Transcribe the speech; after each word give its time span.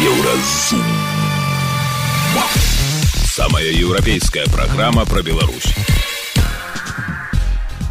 Еўразум. 0.00 0.80
Самая 3.24 3.66
еўрапейская 3.68 4.46
праграма 4.46 5.04
пра 5.04 5.20
Беларусь. 5.20 5.74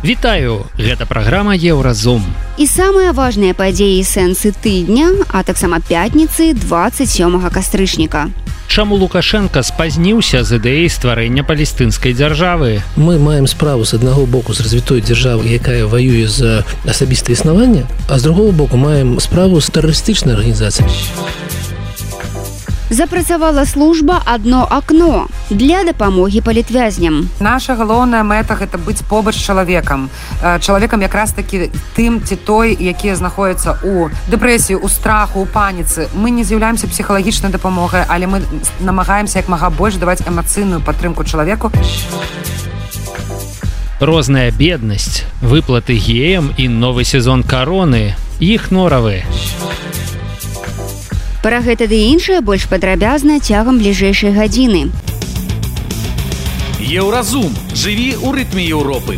Вітаю, 0.03 0.65
гэта 0.73 1.05
праграма 1.05 1.53
Еўразум. 1.53 2.25
І 2.57 2.65
самыя 2.65 3.13
важныя 3.13 3.53
падзеі 3.53 4.01
і 4.01 4.07
сэнсы 4.09 4.49
тыдня, 4.57 5.13
а 5.29 5.43
таксама 5.43 5.77
пятніцы 5.85 6.57
27 6.57 7.45
кастрычніка. 7.53 8.33
Чаму 8.65 8.97
Лукашенко 8.97 9.61
спазніўся 9.61 10.41
з 10.41 10.57
ідэяй 10.57 10.89
стварэння 10.89 11.45
палестынскай 11.45 12.17
дзяржавы. 12.17 12.81
Мы 12.97 13.21
маем 13.21 13.45
справу 13.45 13.85
з 13.85 14.01
аднаго 14.01 14.25
боку 14.25 14.57
з 14.57 14.65
развітой 14.65 15.05
дзяржавы, 15.05 15.45
якая 15.45 15.85
ваюе 15.85 16.25
за 16.25 16.65
асабістае 16.89 17.37
існаванне, 17.37 17.85
а 18.09 18.17
з 18.17 18.25
другого 18.25 18.49
боку 18.51 18.81
маем 18.81 19.19
справу 19.21 19.61
з 19.61 19.69
тэрарыстычнай 19.69 20.33
арганізацыяй. 20.33 20.89
Запрацавала 22.89 23.65
служба 23.65 24.21
адно 24.25 24.67
акно 24.69 25.27
для 25.49 25.83
дапамогі 25.83 26.41
палітвязням. 26.41 27.29
Наша 27.39 27.75
галоўная 27.77 28.25
мэта 28.25 28.57
гэта 28.57 28.81
быць 28.81 29.05
побач 29.05 29.37
чалавекам. 29.37 30.09
Э, 30.41 30.59
Чалавекам 30.59 31.01
якраз 31.01 31.31
такі 31.31 31.69
тым 31.93 32.25
ці 32.25 32.35
той, 32.35 32.73
якія 32.73 33.13
знаходзяцца 33.15 33.77
ў 33.85 34.09
дэпрэсіі, 34.33 34.81
у 34.81 34.89
страху, 34.89 35.41
у 35.41 35.45
паніцы. 35.45 36.09
Мы 36.17 36.33
не 36.33 36.43
з'яўляемся 36.43 36.89
псіхалагічнай 36.89 37.51
дапамогай, 37.51 38.05
але 38.09 38.25
мы 38.25 38.41
намагаемся 38.81 39.37
як 39.37 39.49
мага 39.49 39.69
больш 39.69 40.01
даваць 40.01 40.25
эмацыйную 40.25 40.81
падтрымку 40.81 41.23
чалавеку. 41.23 41.69
Розная 43.99 44.49
беднасць, 44.49 45.29
выплаты 45.41 45.93
геям 45.93 46.53
і 46.57 46.65
новы 46.69 47.05
сезон 47.05 47.43
кароны, 47.43 48.17
іх 48.39 48.71
норавы. 48.71 49.21
Пра 51.39 51.61
гэта 51.63 51.87
ды 51.87 51.95
іншае 52.11 52.41
больш 52.43 52.67
падрабязна 52.67 53.39
цягам 53.39 53.79
бліжэйшай 53.79 54.35
гадзіны. 54.35 54.91
Еўразум 56.83 57.55
жыві 57.71 58.19
ў 58.19 58.27
рытме 58.35 58.63
Еўропы. 58.67 59.15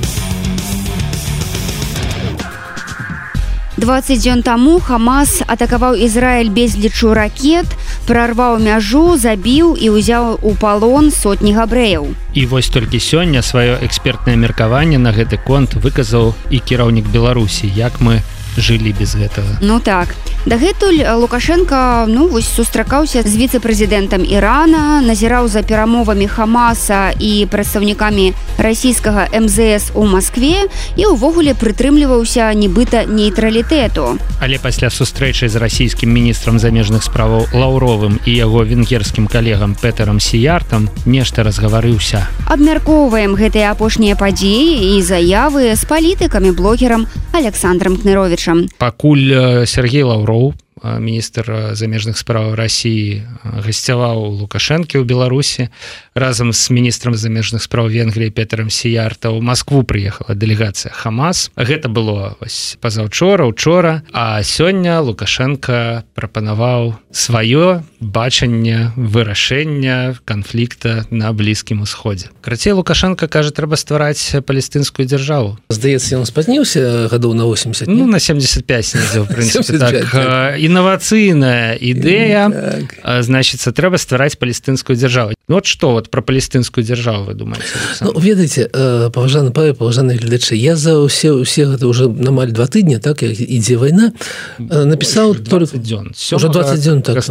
20 3.82 4.22
дзён 4.22 4.44
таму 4.46 4.78
Хамас 4.78 5.42
атакаваў 5.50 5.98
Ізраіль 5.98 6.54
безлічу 6.54 7.16
ракет, 7.18 7.66
прарваў 8.06 8.62
мяжу, 8.62 9.18
забіў 9.18 9.74
і 9.74 9.90
ўзяў 9.98 10.38
у 10.46 10.54
палон 10.54 11.10
сотні 11.10 11.58
габрэяў. 11.58 12.14
І 12.38 12.46
вось 12.46 12.70
толькі 12.70 13.02
сёння 13.02 13.42
сваё 13.42 13.82
экспертнае 13.82 14.38
меркаванне 14.38 15.02
на 15.02 15.10
гэты 15.10 15.42
конт 15.42 15.74
выказаў 15.74 16.38
і 16.54 16.62
кіраўнік 16.62 17.10
Беларусі, 17.10 17.66
як 17.66 17.98
мы 17.98 18.22
жылі 18.58 18.94
без 18.98 19.16
гэтага. 19.16 19.60
Ну 19.62 19.80
так. 19.80 20.16
Дагэтуль 20.46 21.06
Лукашенко 21.22 22.06
ну 22.08 22.28
вось 22.28 22.50
сустракаўся 22.50 23.22
з 23.22 23.38
віцэ-прэзідэнтам 23.38 24.26
Ірана, 24.26 25.02
назіраў 25.06 25.48
за 25.48 25.62
перамовамі 25.62 26.26
Хамаса 26.26 27.14
і 27.20 27.46
прадстаўнікамі 27.46 28.34
расійскага 28.58 29.30
МЗС 29.30 29.94
у 29.94 30.06
Маскве 30.10 30.66
і 30.98 31.04
ўвогуле 31.14 31.54
прытрымліваўся 31.54 32.50
нібыта 32.58 33.06
нейтралітэту. 33.06 34.18
Але 34.42 34.58
пасля 34.58 34.90
сустрэчы 34.90 35.46
з 35.46 35.62
расійскім 35.62 36.10
міністрам 36.10 36.58
замежных 36.58 37.06
справаў 37.06 37.46
лаўровым 37.54 38.18
і 38.26 38.34
яго 38.34 38.66
венгерскім 38.66 39.30
калегам 39.30 39.78
Петерам 39.78 40.18
Сіяртам 40.18 40.90
нешта 41.06 41.46
разгаварыўся. 41.46 42.26
Абмяркоўваем 42.50 43.38
гэтыя 43.38 43.78
апошнія 43.78 44.18
падзеі 44.18 44.98
і 44.98 45.02
заявы 45.06 45.70
з 45.78 45.86
палітыкамі 45.86 46.50
блогерам 46.58 47.06
Александром 47.32 48.02
Кныровичам. 48.42 48.70
Пакуль 48.78 49.66
Сергей 49.66 50.04
Лаўроў 50.04 50.54
міністр 50.82 51.78
замежных 51.78 52.18
справаў 52.18 52.56
Росіі 52.58 53.22
гасцяваў 53.44 54.42
лукашэнкі 54.42 54.98
ў 54.98 55.06
Беларусі 55.06 55.70
разам 56.14 56.54
з 56.54 56.70
міністрам 56.70 57.16
замежных 57.16 57.64
справ 57.64 57.92
Венгрыі 57.92 58.32
Петром 58.36 58.70
Сіярта 58.70 59.32
ў 59.32 59.40
Москву 59.40 59.84
прыехала 59.88 60.36
дэлегацыя 60.36 60.92
Хамас. 60.92 61.52
Гэта 61.56 61.88
было 61.88 62.36
пазаўчора 62.82 63.48
учора. 63.48 64.04
А 64.12 64.44
сёння 64.44 65.00
лукашенко 65.00 66.04
прапанаваў 66.16 67.00
сваё 67.12 67.84
бачанне 68.00 68.92
вырашэння 68.96 70.20
канфлікта 70.26 71.08
на 71.10 71.32
блізкім 71.32 71.82
усходзе. 71.82 72.28
Крацей 72.42 72.76
лукашенко 72.76 73.28
кажа 73.32 73.56
трэба 73.56 73.80
ствараць 73.80 74.36
палестынскую 74.44 75.08
дзяржаву. 75.08 75.56
Здаецца 75.72 76.20
ён 76.20 76.28
спазніўся 76.28 77.08
гадоў 77.08 77.34
на 77.40 77.48
80 77.48 77.88
ну 77.88 78.04
на 78.08 78.20
75 78.20 78.68
снізіў, 78.86 79.28
прынципе, 79.32 79.80
75, 79.80 79.80
так, 79.80 80.12
так. 80.12 80.60
інавацыйная 80.60 81.80
ідэя. 81.80 82.52
Так. 82.52 83.24
значится 83.24 83.72
трэба 83.72 83.96
ствараць 83.96 84.36
палестынскую 84.36 85.00
дзяржаву. 85.00 85.32
Ну, 85.48 85.56
вот 85.56 85.66
что 85.66 86.01
вот 86.02 86.10
про 86.10 86.22
палестынскую 86.22 86.84
дзяржаву 86.84 87.26
вы 87.26 87.34
думаете 87.34 87.66
ну, 88.02 88.18
ведаеце 88.18 88.70
паважаны 89.14 89.52
па 89.54 89.74
паважаныя 89.74 90.18
гледачы 90.18 90.56
я 90.56 90.76
за 90.76 90.98
ўсе 90.98 91.32
усе 91.32 91.66
гэта 91.70 91.88
уже 91.88 92.10
намаль 92.10 92.52
два 92.52 92.66
тыдня 92.66 92.98
так 93.00 93.22
ідзе 93.22 93.78
вайна 93.78 94.12
напісаў 94.58 95.36
только 95.46 95.78
дзён 95.78 96.12
уже 96.18 96.50
20 96.50 96.80
дзён 96.82 97.02
так. 97.02 97.24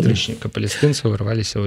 палестынцы 0.54 1.08
вырваліся 1.08 1.58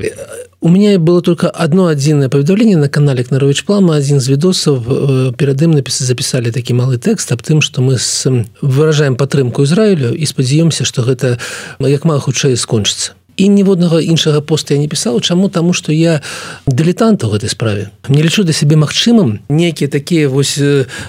у 0.61 0.69
меня 0.69 0.97
было 0.99 1.21
только 1.21 1.49
одно 1.49 1.87
адзінае 1.87 2.29
паведаўленне 2.29 2.77
на 2.77 2.87
канале 2.87 3.23
кнарович 3.23 3.63
плама 3.67 3.99
адзін 3.99 4.23
з 4.23 4.31
відосаў 4.31 5.35
перад 5.35 5.61
ім 5.61 5.75
напісы 5.75 6.07
запісалі 6.07 6.55
такі 6.55 6.73
малы 6.73 6.97
тэкст 6.97 7.31
аб 7.35 7.43
тым 7.43 7.59
что 7.59 7.81
мы 7.81 7.99
с 7.99 8.23
выражаем 8.61 9.15
падтрымку 9.19 9.63
Ізраілю 9.63 10.15
і 10.15 10.25
спадзяёмся 10.25 10.85
что 10.87 11.03
гэта 11.03 11.37
як 11.79 12.05
мага 12.05 12.23
хутчэй 12.23 12.55
скончыцца 12.55 13.19
і 13.37 13.49
ніводнага 13.49 14.01
іншага 14.01 14.41
поста 14.41 14.73
я 14.73 14.79
не 14.79 14.87
пісаў 14.87 15.21
чаму 15.21 15.49
таму 15.49 15.73
что 15.73 15.91
я 15.91 16.21
дылетант 16.67 17.23
у 17.23 17.29
гэтай 17.29 17.49
справе. 17.49 17.89
Не 18.09 18.21
лічу 18.23 18.43
да 18.43 18.53
сябе 18.53 18.75
магчымым 18.75 19.39
некія 19.49 19.89
такія 19.89 20.29
вось 20.29 20.59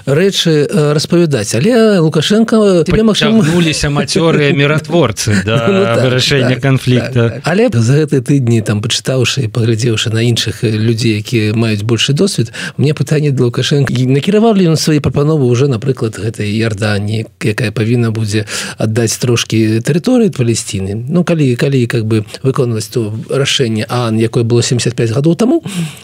рэчы 0.05 0.67
распавядаць 0.93 1.55
але 1.55 1.99
лукашенко 1.99 2.83
тебе 2.87 3.03
магчымуліся 3.03 3.89
мацёрыя 3.89 4.53
міратворцы 4.61 5.43
да 5.45 5.67
ну, 5.69 5.83
так, 5.83 6.03
вырашэння 6.03 6.55
так, 6.55 6.61
канфлікта 6.61 7.13
так, 7.13 7.33
так. 7.33 7.41
але 7.45 7.69
за 7.73 8.05
гэтай 8.05 8.21
тыдні 8.21 8.61
там 8.61 8.81
пачытаўшы 8.81 9.45
і 9.45 9.51
паглядзеўшы 9.51 10.09
на 10.09 10.23
іншых 10.25 10.63
людзей 10.63 11.19
якія 11.19 11.53
маюць 11.53 11.83
большы 11.83 12.13
досвед 12.13 12.51
мне 12.77 12.93
пытанне 12.93 13.31
для 13.31 13.45
лукашенко 13.45 13.93
накіравалі 13.93 14.73
ён 14.73 14.77
свае 14.77 14.99
прапановы 14.99 15.45
уже 15.45 15.67
напрыклад 15.67 16.17
гэтай 16.17 16.49
ярдані 16.49 17.25
якая 17.43 17.71
павінна 17.71 18.11
будзе 18.11 18.45
аддаць 18.77 19.17
трошки 19.17 19.81
тэрыторыі 19.83 20.31
палесціны 20.31 20.95
ну 20.95 21.23
калі 21.23 21.55
калі 21.55 21.85
как 21.87 22.05
бы 22.05 22.14
бы 22.15 22.25
выконваць 22.43 22.87
то 22.91 23.13
рашэнне 23.29 23.85
ан 23.89 24.17
якое 24.17 24.43
было 24.43 24.63
75 24.63 25.11
гадоў 25.11 25.35
таму 25.35 25.63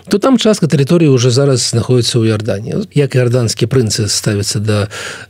то 0.10 0.20
там 0.20 0.38
частка 0.38 0.68
тэрыторыі 0.68 1.10
уже 1.10 1.32
зараз 1.32 1.72
знаходіцца 1.72 2.20
ў 2.20 2.36
ярдані 2.36 2.86
як 2.94 3.16
іорданскі 3.16 3.66
прынцы 3.72 4.08
ставіцца 4.08 4.60
да 4.60 4.78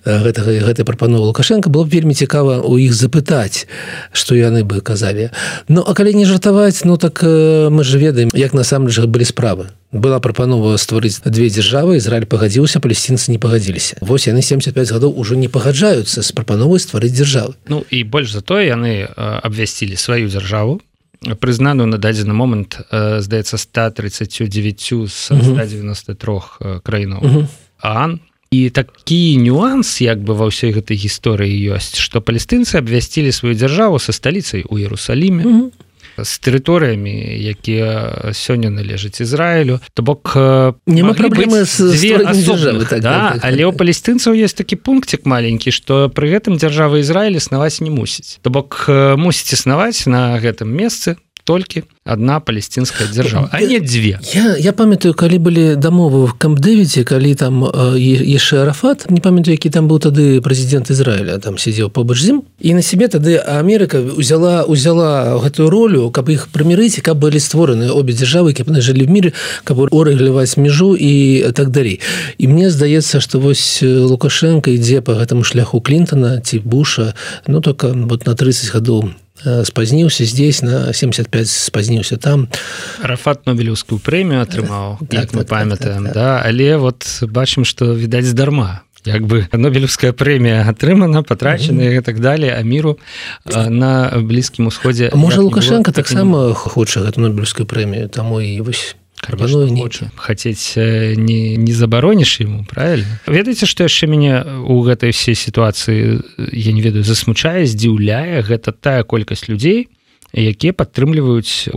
гэтага 0.05 0.57
гэтай 0.65 0.85
прапановы 0.85 1.29
лукашенко 1.29 1.69
было 1.69 1.85
б 1.85 1.93
вельмі 1.93 2.13
цікава 2.13 2.61
у 2.65 2.77
іх 2.77 2.93
запытаць 2.93 3.67
што 4.11 4.35
яны 4.35 4.63
бы 4.63 4.81
казалі. 4.81 5.29
Ну 5.67 5.83
а 5.85 5.93
калі 5.93 6.13
не 6.13 6.25
жартаваць 6.25 6.83
ну 6.85 6.97
так 6.97 7.23
мы 7.23 7.83
ж 7.83 7.97
ведаем 7.97 8.29
як 8.33 8.53
насамрэч 8.53 8.99
былі 9.05 9.25
справы 9.25 9.69
была 9.91 10.19
прапанова 10.19 10.77
стварыць 10.79 11.19
две 11.25 11.49
дзяржавы 11.51 11.99
Ізраиль 11.99 12.25
пагадзіўся 12.25 12.79
палесцінцы 12.79 13.31
не 13.31 13.39
пагадзіліся. 13.39 13.99
Вось 14.01 14.27
яны 14.27 14.41
75 14.41 14.91
гадоў 14.91 15.19
ужо 15.19 15.35
не 15.35 15.51
пагаджаюцца 15.51 16.23
з 16.23 16.31
прапановай 16.31 16.79
стварыць 16.79 17.11
дзяржавы. 17.11 17.59
Ну 17.67 17.83
і 17.91 18.03
больш 18.03 18.31
за 18.31 18.41
тое 18.41 18.71
яны 18.71 19.03
абвясцілі 19.15 19.99
сваю 19.99 20.31
дзяржаву 20.31 20.81
прызнаную 21.21 21.85
на 21.85 21.97
дадзены 22.01 22.33
момант 22.33 22.79
здаецца 22.89 23.57
139 23.57 24.47
з 25.05 25.35
193 25.37 26.17
краінаў 26.81 27.45
Ан 27.81 28.19
і 28.51 28.69
такі 28.69 29.37
нюанс 29.37 30.01
як 30.01 30.23
бы 30.23 30.33
ва 30.33 30.49
ўсёй 30.49 30.73
гэтай 30.73 30.97
гісторыі 30.97 31.53
ёсць 31.77 32.01
што 32.01 32.25
палестынцы 32.25 32.81
абвясцілі 32.81 33.29
сваю 33.31 33.53
дзяржаву 33.53 33.99
са 33.99 34.11
сталіцай 34.15 34.65
у 34.65 34.79
Ерусаліме 34.79 35.43
-hmm 35.43 35.90
з 36.17 36.31
тэрыторыямі 36.39 37.11
якія 37.39 38.31
сёння 38.33 38.69
належаць 38.69 39.21
Ізраілю 39.21 39.79
то 39.93 40.03
бок 40.03 40.33
няма 40.85 41.13
праблемы 41.13 41.63
асобных, 41.63 42.89
так, 42.89 43.01
да? 43.01 43.11
так, 43.11 43.33
так, 43.33 43.45
але 43.45 43.65
у 43.65 43.71
палестынцаў 43.71 44.33
есть 44.33 44.57
такі 44.57 44.75
пунктик 44.75 45.25
маленькі 45.25 45.71
што 45.71 46.09
пры 46.09 46.31
гэтым 46.35 46.57
дзяржава 46.57 46.99
Ізраіль 46.99 47.37
існаваць 47.37 47.81
не 47.81 47.89
мусіць 47.89 48.39
то 48.41 48.49
бок 48.49 48.85
мусіць 48.89 49.53
існаваць 49.53 50.07
на 50.07 50.37
гэтым 50.39 50.69
месцы 50.69 51.17
толькі 51.51 51.83
одна 52.07 52.39
палесцінская 52.39 53.11
дзяржава 53.11 53.49
а 53.51 53.59
не 53.61 53.79
дзве 53.83 54.19
я, 54.33 54.55
я 54.55 54.71
памятаю 54.71 55.13
калі 55.13 55.37
былі 55.37 55.65
дамовы 55.75 56.25
в 56.31 56.33
кампдэвіце 56.39 57.03
калі 57.03 57.35
там 57.35 57.67
яшчэ 57.99 58.63
арафат 58.63 59.11
не 59.11 59.19
памятаю 59.19 59.59
які 59.59 59.69
там 59.69 59.91
быў 59.91 59.99
тады 59.99 60.39
прэзідэнт 60.39 60.89
Ізраіля 60.95 61.37
там 61.43 61.59
сидзеў 61.59 61.91
побач 61.91 62.23
зім 62.23 62.41
і 62.59 62.73
на 62.79 62.81
себе 62.81 63.11
тады 63.11 63.35
Амерыка 63.35 63.99
узяла 63.99 64.63
узяла 64.63 65.35
гэтую 65.43 65.69
ролю 65.69 66.07
каб 66.15 66.31
іх 66.31 66.47
прымірыць 66.55 67.03
каб 67.03 67.19
былі 67.19 67.43
створаны 67.43 67.91
обе 67.91 68.15
дзяржавы 68.15 68.55
каб 68.55 68.71
жылі 68.71 69.05
в 69.05 69.11
мире 69.11 69.33
каб 69.63 69.83
орыгліваць 69.91 70.57
мяжу 70.57 70.95
і 70.95 71.51
так 71.51 71.69
далей. 71.69 71.99
І 72.37 72.47
мне 72.47 72.69
здаецца 72.69 73.19
что 73.19 73.39
вось 73.39 73.83
лукашенко 73.83 74.71
ідзе 74.71 75.01
по 75.01 75.13
гэтаму 75.13 75.43
шляху 75.43 75.81
клинтона 75.81 76.39
ці 76.41 76.59
буша 76.59 77.13
ну 77.47 77.61
только 77.61 77.91
вот 77.93 78.25
на 78.25 78.35
30 78.35 78.73
гадоў 78.73 79.11
спазніўся 79.65 80.25
здесь 80.25 80.61
на 80.61 80.93
75 80.93 81.49
спазніўся 81.49 82.17
там. 82.17 82.47
Рафат 83.01 83.45
нобелевскую 83.45 83.99
прэмію 83.99 84.41
атрымаў 84.41 84.99
так, 85.09 85.33
мы 85.33 85.43
так, 85.43 85.47
так, 85.47 85.47
памятаем 85.47 86.03
так, 86.05 86.13
так. 86.13 86.13
да. 86.13 86.41
Але 86.45 86.77
вот 86.77 87.05
бачым 87.21 87.65
что 87.65 87.93
відаць 87.93 88.25
здарма. 88.25 88.81
Як 89.05 89.25
бы 89.25 89.47
нобелевская 89.51 90.13
прэмія 90.13 90.69
атрымана 90.69 91.23
патрачана 91.23 91.89
і 91.89 92.01
так 92.01 92.19
далее 92.19 92.53
а 92.53 92.61
міру 92.61 92.99
на 93.49 94.13
блізкім 94.15 94.67
усходзе 94.67 95.09
можа 95.13 95.41
лукашенко 95.41 95.91
таксама 95.91 96.53
хоча 96.53 97.01
гэту 97.01 97.21
нобелевскую 97.21 97.65
прэмію 97.65 98.09
таму 98.13 98.41
і 98.41 98.61
вось 98.61 98.95
Конечно, 99.21 99.67
хоча 99.77 100.11
хацець 100.15 100.73
не, 100.75 101.55
не 101.55 101.73
забароніш 101.73 102.41
ему 102.41 102.65
правильно? 102.65 103.19
Ведаеце 103.27 103.69
што 103.69 103.85
яшчэ 103.85 104.09
мяне 104.09 104.41
у 104.65 104.81
гэтай 104.81 105.13
всей 105.13 105.37
сітуацыі 105.37 106.25
я 106.51 106.71
не 106.73 106.81
ведаю 106.81 107.05
засмучае 107.05 107.69
здзіўляе 107.69 108.41
гэта 108.41 108.73
тая 108.73 109.05
колькасць 109.05 109.45
людзей 109.45 109.87
якія 110.33 110.73
падтрымліваюць 110.73 111.69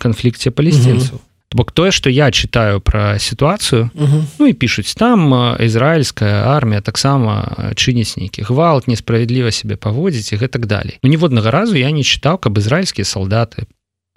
канфлікце 0.00 0.50
палесцінцаў 0.50 1.20
бок 1.56 1.72
тое 1.72 1.90
што 1.90 2.10
я 2.10 2.30
читаю 2.30 2.80
пра 2.80 3.18
сітуацыю 3.18 3.90
ну 4.38 4.46
і 4.46 4.52
пішуць 4.52 4.94
там 4.94 5.32
ізраильская 5.60 6.48
армія 6.52 6.80
таксама 6.80 7.72
чыніць 7.74 8.18
нейкі 8.18 8.42
гвалт 8.42 8.88
несправядліва 8.88 9.50
себе 9.50 9.76
паводзіць 9.76 10.32
і 10.32 10.40
гэтак 10.42 10.66
далей 10.66 10.98
ну 11.02 11.10
ніводнага 11.10 11.50
разу 11.50 11.76
я 11.76 11.90
не 11.90 12.02
чытаў 12.02 12.38
каб 12.38 12.58
ізраильскія 12.58 13.04
салдаты 13.04 13.66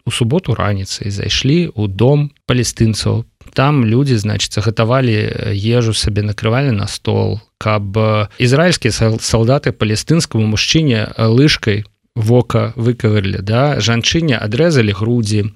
у 0.09 0.11
суботу 0.11 0.57
раніцай 0.57 1.13
зайшлі 1.13 1.69
ў 1.69 1.85
дом 1.85 2.33
палестынцаў 2.49 3.29
там 3.53 3.85
людзі 3.85 4.17
значыцца 4.17 4.65
гатавалі 4.65 5.53
ежу 5.53 5.93
сабе 5.93 6.25
накрывалі 6.25 6.73
на 6.73 6.89
стол 6.89 7.37
каб 7.61 7.93
ізраильскія 8.41 9.13
салдаты 9.21 9.69
палестынскаму 9.69 10.49
мужчыне 10.49 11.13
лыжкай 11.13 11.85
вока 12.17 12.73
выкавалі 12.75 13.45
да 13.45 13.77
жанчыне 13.77 14.41
адрэзалі 14.41 14.97
грудзі 14.97 15.53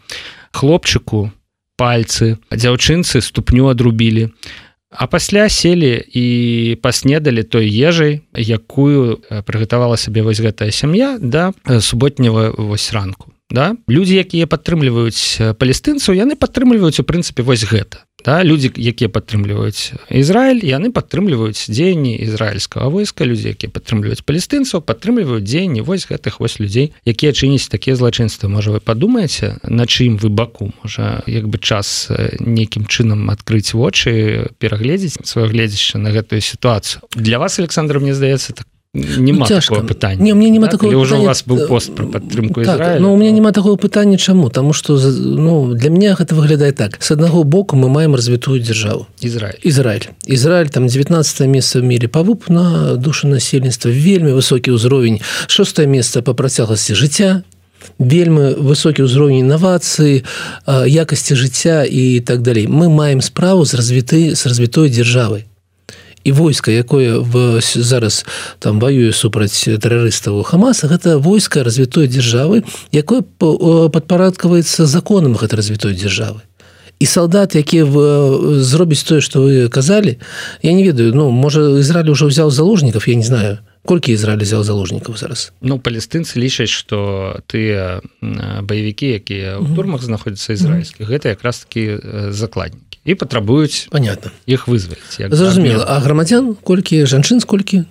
хлопчыку 0.53 1.33
пальцы 1.73 2.37
дзяўчынцы 2.53 3.25
ступню 3.25 3.73
адрубілі 3.73 4.29
а 4.93 5.09
пасля 5.09 5.49
селі 5.49 5.97
і 5.97 6.25
паснедалі 6.85 7.41
той 7.43 7.65
ежай 7.65 8.21
якую 8.37 9.25
прыгатавала 9.49 9.97
сабе 9.97 10.21
вось 10.21 10.45
гэтая 10.45 10.69
сям'я 10.69 11.17
да 11.17 11.51
суботняга 11.81 12.53
вось 12.53 12.93
ранку 12.93 13.32
да? 13.53 13.77
Людзі 13.87 14.17
якія 14.17 14.49
падтрымліваюць 14.49 15.55
палестынцаў 15.61 16.17
яны 16.17 16.35
падтрымліваюць 16.35 16.99
у 16.99 17.05
прынцыпе 17.05 17.45
вось 17.45 17.63
гэта 17.69 18.03
да 18.25 18.43
людзі 18.43 18.71
якія 18.73 19.11
падтрымліваюць 19.11 19.93
Ізраиль 20.09 20.63
яны 20.63 20.89
падтрымліваюць 20.95 21.69
дзеянні 21.69 22.15
ізраильскага 22.23 22.87
войска 22.87 23.27
людзі 23.27 23.53
якія 23.53 23.69
падтрымліваюць 23.69 24.23
палестынцаў 24.23 24.81
падтрымліваюць 24.81 25.43
дзеянні 25.43 25.83
вось 25.83 26.07
гэтых 26.07 26.39
вось 26.39 26.57
людзей 26.59 26.95
якія 27.05 27.35
чыніць 27.35 27.67
такія 27.67 27.95
злачынствы 27.99 28.49
можа 28.49 28.71
вы 28.71 28.79
падумаеце 28.79 29.59
на 29.67 29.85
чым 29.85 30.17
вы 30.17 30.33
баку 30.33 30.71
можа 30.81 31.21
як 31.27 31.47
бы 31.47 31.59
час 31.59 32.09
нейкім 32.39 32.87
чынам 32.87 33.29
адкрыць 33.29 33.75
вочы 33.75 34.49
перагледзець 34.57 35.19
сваё 35.21 35.51
гледзяшча 35.51 35.99
на 35.99 36.15
гэтую 36.15 36.41
сітуацыю 36.41 37.03
для 37.13 37.39
вас 37.39 37.59
Александр 37.59 37.99
мне 37.99 38.15
здаецца 38.15 38.55
так 38.55 38.67
нема 38.93 39.39
ну, 39.39 39.45
цяжка 39.45 39.81
пытання 39.81 40.21
не 40.21 40.33
мне 40.33 40.49
няма 40.49 40.67
так? 40.67 40.79
такого 40.79 41.01
ўжо 41.01 41.17
у 41.17 41.25
вас 41.25 41.43
быў 41.47 41.67
пост 41.67 41.95
про 41.95 42.05
падтрымку 42.05 42.63
так, 42.63 42.99
Ну 42.99 43.13
у 43.13 43.17
меня 43.17 43.31
няма 43.31 43.51
такого 43.51 43.75
пытання 43.75 44.17
чаму 44.17 44.49
тому 44.49 44.73
что 44.73 44.99
ну 45.17 45.73
для 45.73 45.89
меня 45.89 46.13
гэта 46.13 46.35
выглядае 46.35 46.71
так. 46.73 47.01
С 47.01 47.11
аднаго 47.11 47.43
боку 47.43 47.75
мы 47.75 47.89
маем 47.89 48.13
развітую 48.13 48.61
дзяржаву 48.61 49.07
Ізраиль 49.21 49.57
Ізраиль 49.63 50.13
Ізраиль 50.27 50.67
там 50.67 50.87
19 50.87 51.47
месца 51.47 51.79
в 51.79 51.83
мире 51.83 52.07
павуп 52.07 52.49
на 52.49 52.95
душу 52.95 53.27
насельніцтва 53.27 53.89
вельмі 53.89 54.31
высокі 54.31 54.77
ўзровень 54.77 55.21
шостое 55.47 55.87
месца 55.87 56.21
по 56.21 56.33
працягласці 56.33 56.93
жыцця 56.93 57.41
вельмі 57.97 58.53
высокі 58.61 59.09
ўзровень 59.09 59.41
інавацыі 59.41 60.21
якасці 60.69 61.33
жыцця 61.33 61.81
і 61.81 62.19
так 62.21 62.45
далей 62.45 62.67
мы 62.67 62.93
маем 62.93 63.21
справу 63.21 63.65
з 63.65 63.73
развіты 63.73 64.35
з 64.35 64.45
развітой 64.45 64.93
дзяржавай 64.93 65.49
і 66.23 66.31
войска 66.31 66.71
якое 66.71 67.19
в 67.19 67.61
зараз 67.61 68.25
там 68.59 68.79
воюе 68.79 69.11
супраць 69.11 69.67
тэрарыстаў 69.67 70.43
хамаса 70.43 70.87
гэта 70.87 71.17
войска 71.19 71.63
развітой 71.63 72.07
дзяржавы 72.07 72.63
якое 72.91 73.21
падпарадкаваецца 73.89 74.85
законам 74.85 75.35
гэта 75.35 75.55
развітой 75.55 75.93
дзяржавы. 75.93 76.41
І 76.99 77.05
салдат 77.05 77.55
які 77.55 77.83
зробіць 78.63 79.03
тое 79.03 79.21
что 79.21 79.43
вы 79.43 79.67
казалі 79.67 80.19
я 80.61 80.71
не 80.73 80.83
ведаю 80.83 81.13
ну 81.13 81.31
можа 81.31 81.79
Ізраиль 81.79 82.11
уже 82.11 82.31
ўзяў 82.31 82.51
заложнікаў 82.51 83.01
я 83.07 83.15
не 83.15 83.27
знаю 83.27 83.59
колькі 83.85 84.13
Ізраиль 84.13 84.43
взял 84.43 84.63
заложнікаў 84.63 85.17
зараз 85.17 85.51
Ну 85.61 85.79
палестынцы 85.79 86.39
лічаць 86.39 86.71
что 86.71 87.39
тыя 87.47 88.01
баевікі 88.21 89.19
якія 89.19 89.59
ў 89.59 89.75
турмах 89.75 90.03
знаходзяцца 90.03 90.55
ізраильскіх 90.55 91.07
гэта 91.07 91.35
якраз 91.35 91.67
таки 91.67 91.99
закладнікі 92.31 92.99
і 93.05 93.15
патрабуюць 93.15 93.87
понятно. 93.91 94.31
іх 94.47 94.67
вызваліць 94.67 95.19
зразумела 95.31 95.83
а 95.87 95.99
грамадзян 95.99 96.55
колькі 96.63 97.03
жанчын 97.05 97.43
сколькі 97.43 97.83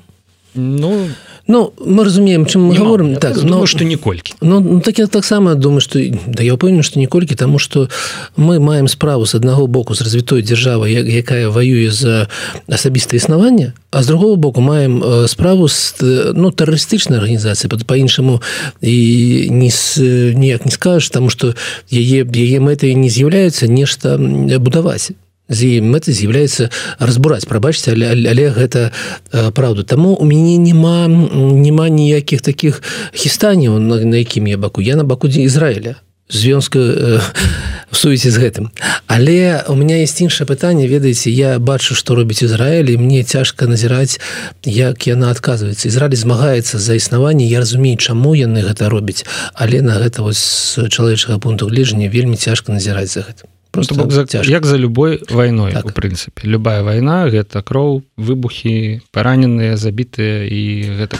ну 0.55 1.09
Ну 1.49 1.73
мы 1.85 2.05
разумеем 2.05 2.47
чым 2.47 2.71
мы 2.71 2.77
говорим 2.77 3.17
так 3.17 3.43
но 3.43 3.67
что 3.67 3.85
ніколькі 3.85 4.35
Ну, 4.41 4.61
ну 4.61 4.81
так 4.81 4.99
я 4.99 5.07
таксама 5.07 5.55
думаю 5.55 5.81
что 5.81 5.99
да 6.27 6.43
я 6.43 6.55
упэўнен 6.55 6.83
что 6.83 7.01
ніколькі 7.01 7.35
тому 7.35 7.59
что 7.59 7.89
мы 8.37 8.61
маем 8.61 8.89
справу 8.89 9.27
з 9.27 9.35
аднаго 9.35 9.67
боку 9.67 9.95
з 9.95 10.03
развітой 10.03 10.43
дзяржавы 10.43 10.91
якая 10.91 11.49
воюе 11.49 11.91
за 11.91 12.29
асабістае 12.69 13.19
існаванне 13.19 13.73
а 13.91 14.03
з 14.03 14.07
другого 14.07 14.37
боку 14.37 14.61
маем 14.61 15.03
справу 15.27 15.69
з 15.69 15.95
ну 16.35 16.51
тэрарыстычнай 16.51 17.19
арганізацыі 17.19 17.69
по-іншаму 17.69 18.43
і 18.81 19.49
не 19.51 19.71
с, 19.71 19.99
ніяк 20.35 20.65
не 20.65 20.71
скажешь 20.71 21.11
тому 21.11 21.31
что 21.31 21.55
яе 21.91 22.23
яе 22.25 22.61
мэтай 22.61 22.95
не 22.95 23.09
з'яўляецца 23.09 23.67
нешта 23.67 24.17
будаваць 24.59 25.11
з 25.49 25.81
мэты 25.81 26.13
з'яўляецца 26.13 26.71
разбураць 26.99 27.47
прабачце 27.47 27.93
але, 27.93 28.15
але 28.15 28.51
гэта 28.51 28.93
праўда. 29.31 29.83
Таму 29.83 30.15
у 30.15 30.25
мяне 30.25 30.57
няма 30.59 31.09
няма 31.09 31.89
ніякіх 31.89 32.41
таких 32.41 32.83
хістанняў 33.13 33.79
на, 33.79 34.01
на 34.05 34.17
якім 34.17 34.47
я 34.47 34.59
баку. 34.59 34.81
Я 34.81 34.97
на 34.97 35.05
баку 35.05 35.29
дзе 35.29 35.43
Ізраіля 35.43 35.97
звёнска 36.33 36.79
э, 36.79 37.21
сувязі 37.93 38.31
з 38.31 38.39
гэтым. 38.39 38.71
Але 39.07 39.65
у 39.69 39.75
меня 39.75 40.01
есть 40.01 40.21
іншае 40.21 40.47
пытанне. 40.47 40.89
Ведаеце 40.89 41.29
я 41.29 41.59
бачу 41.59 41.95
што 41.95 42.15
робіць 42.15 42.43
Ізраіль 42.43 42.97
і 42.97 42.97
мне 42.97 43.23
цяжка 43.23 43.67
назіраць 43.67 44.17
як 44.65 45.07
яна 45.07 45.31
адказваецца. 45.31 45.89
Ізраіль 45.89 46.17
змагаецца 46.17 46.79
за 46.79 46.95
існаванне. 46.97 47.45
Я 47.45 47.61
разумею 47.61 47.97
чаму 48.01 48.33
яны 48.35 48.65
гэта 48.65 48.89
робяць 48.89 49.27
але 49.53 49.83
на 49.83 50.01
гэта 50.01 50.23
вось 50.23 50.79
чалавечага 50.89 51.39
пункту 51.39 51.69
гледжання 51.69 52.09
вельмі 52.09 52.37
цяжка 52.37 52.73
назіраць 52.73 53.13
за 53.13 53.21
гэтым 53.29 53.53
просто 53.73 53.95
бок 53.95 54.13
за, 54.13 54.27
як 54.45 54.67
за 54.67 54.77
любой 54.77 55.21
вайной 55.31 55.73
так. 55.73 55.87
у 55.87 55.89
прынцыпе 55.89 56.45
любая 56.45 56.83
вайна 56.83 57.27
гэта 57.29 57.65
кроў 57.65 58.05
выбухі 58.17 59.01
параненыя 59.11 59.77
забітыя 59.77 60.47
і 60.47 60.63
гэта 61.01 61.17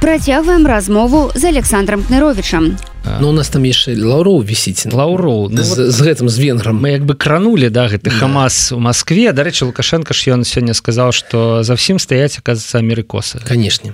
працягваем 0.00 0.66
размову 0.66 1.30
з 1.34 1.44
александром 1.44 2.02
кныровичам 2.02 2.78
Ну 3.20 3.28
у 3.28 3.32
нас 3.32 3.50
там 3.52 3.64
яшчэ 3.68 4.00
лаўроў 4.00 4.40
вісіць 4.40 4.88
лаўроў 4.88 5.52
ну, 5.52 5.60
з, 5.60 5.92
з 5.92 5.98
гэтым 6.00 6.28
з 6.32 6.40
венграм 6.40 6.78
мы 6.80 6.96
як 6.96 7.04
бы 7.04 7.14
кранули 7.14 7.68
да 7.68 7.84
гэты 7.88 8.08
да. 8.08 8.16
хамас 8.16 8.72
у 8.72 8.80
Москве. 8.80 9.32
Дарэчы 9.32 9.68
лукашенко 9.68 10.14
ж 10.16 10.32
ён 10.32 10.44
сёння 10.48 10.72
сказаў 10.72 11.12
что 11.12 11.62
за 11.62 11.76
всім 11.76 12.00
стаяць 12.00 12.40
аказацца 12.40 12.78
америкосы. 12.80 13.44
Канешне 13.44 13.92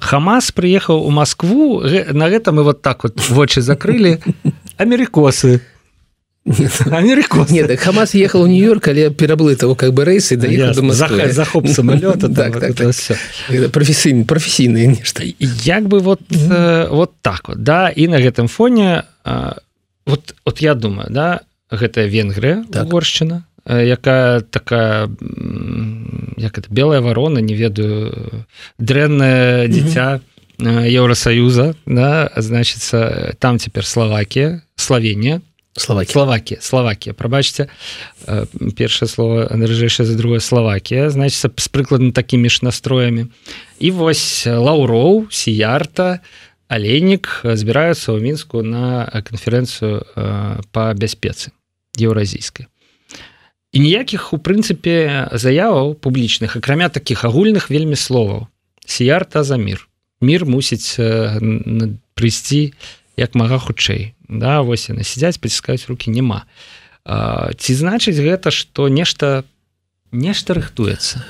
хамас 0.00 0.50
прыехаў 0.52 1.06
у 1.06 1.10
Москву 1.10 1.82
на 1.82 2.28
гэта 2.28 2.52
мы 2.52 2.62
вот 2.62 2.82
так 2.82 3.02
вот 3.02 3.18
вочы 3.30 3.60
закрылі 3.60 4.18
америкосы 6.48 6.88
Америкос. 6.92 7.50
Нет, 7.50 7.68
так 7.68 7.80
Хамас 7.80 8.14
ехал 8.14 8.44
в 8.44 8.48
Нью-Йорк, 8.48 8.88
але 8.88 9.10
пераблы 9.10 9.56
того 9.56 9.74
как 9.74 9.92
бы 9.92 10.04
рейсы, 10.04 10.36
доехал 10.36 10.74
до 10.74 10.82
Москвы. 10.82 11.32
Захоп 11.32 11.68
самолета. 11.74 12.28
так, 12.28 12.60
так, 12.60 12.74
так. 12.74 12.94
Все. 12.94 13.16
Профессийные, 13.72 14.24
профессийные 14.24 14.86
нечто. 14.86 15.22
Як 15.64 15.86
бы 15.88 16.00
вот, 16.00 16.20
mm 16.30 16.48
-hmm. 16.48 16.88
вот 16.88 17.12
так 17.20 17.48
вот, 17.48 17.62
да, 17.62 17.88
и 17.88 18.08
на 18.08 18.20
гэтым 18.20 18.48
фоне, 18.48 19.02
вот, 20.06 20.34
вот 20.44 20.60
я 20.60 20.74
думаю, 20.74 21.08
да, 21.10 21.40
гэта 21.70 22.08
Венгрия, 22.08 22.64
так. 22.72 22.84
Угорщина, 22.84 23.44
якая 23.66 24.40
такая 24.40 25.10
як 26.36 26.58
это 26.58 26.66
белая 26.70 27.00
ворона 27.00 27.40
не 27.40 27.54
ведаю 27.54 28.14
дрэнное 28.78 29.68
дзіця 29.68 30.14
mm 30.14 30.20
-hmm. 30.20 30.24
Еўросоюза 30.90 31.74
да 31.86 32.30
значится 32.36 33.32
там 33.38 33.58
цяпер 33.58 33.84
Словакія 33.84 34.60
Словения 34.76 35.40
Словакія 35.78 36.12
Словакія 36.12 36.60
Словакія 36.60 37.14
прабачце 37.14 37.68
першае 38.76 39.08
слово 39.08 39.48
дрыжэйшае 39.50 40.06
за 40.06 40.16
другое 40.18 40.40
Словакія 40.40 41.10
значится 41.10 41.50
з 41.54 41.68
прыкладна 41.68 42.12
такімі 42.12 42.50
ж 42.50 42.62
настроямі 42.62 43.28
і 43.78 43.88
вось 43.90 44.46
лаўроў 44.46 45.30
сіярта 45.30 46.20
алейнік 46.68 47.42
збіраюцца 47.42 48.12
ў 48.12 48.20
мінску 48.20 48.62
на 48.62 49.08
канферэнцыю 49.24 50.04
по 50.72 50.92
бяспецы 50.92 51.54
еўразійскай 51.98 52.68
і 53.72 53.80
ніякіх 53.80 54.32
у 54.32 54.38
прынцыпе 54.40 55.28
заяваў 55.32 55.94
публічных 55.94 56.56
акрамя 56.56 56.88
таких 56.88 57.24
агульных 57.24 57.68
вельмі 57.70 57.96
словаў. 57.96 58.48
Сіярта 58.86 59.44
за 59.44 59.56
мир. 59.56 59.88
Мир 60.20 60.46
мусіць 60.48 60.96
прыйсці 62.16 62.72
як 63.18 63.34
мага 63.34 63.58
хутчэй. 63.58 64.14
Да 64.28 64.62
вось 64.62 64.88
яны 64.88 65.02
сядзяць 65.02 65.42
паціскаюць 65.42 65.90
руки 65.90 66.14
няма. 66.14 66.46
Ці 67.04 67.72
значыць 67.74 68.16
гэта 68.16 68.54
что 68.54 68.88
нешта 68.88 69.44
нешта 70.12 70.54
рыхтуецца? 70.54 71.24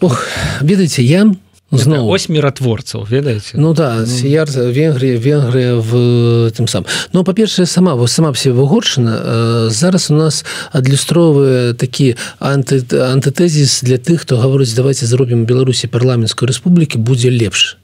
Ох 0.00 0.26
ведаеце 0.60 1.02
я 1.04 1.28
зноў 1.70 2.08
ось 2.10 2.28
міратворцаў 2.28 3.06
ведаеце? 3.08 3.58
Ну 3.58 3.74
да 3.74 4.04
я 4.22 4.44
Венгрія 4.44 5.18
Венгрыя 5.18 5.74
в 5.76 6.50
тым 6.54 6.68
сам 6.68 6.86
Ну 7.12 7.24
па-першае 7.24 7.66
сама 7.66 7.94
вас 7.94 8.12
сама 8.12 8.32
все 8.32 8.52
выгоршана 8.52 9.70
зараз 9.70 10.10
у 10.10 10.14
нас 10.14 10.44
адлюстроўвае 10.72 11.74
такі 11.74 12.14
анты 12.38 12.82
антытэзіс 12.86 13.82
для 13.82 13.98
тых 13.98 14.22
хто 14.22 14.38
гаворыць 14.38 14.74
давайте 14.74 15.06
зробім 15.06 15.44
беларусі 15.44 15.86
парламенцкой 15.88 16.48
рэспублікі 16.48 16.98
будзе 16.98 17.30
лепш 17.30 17.78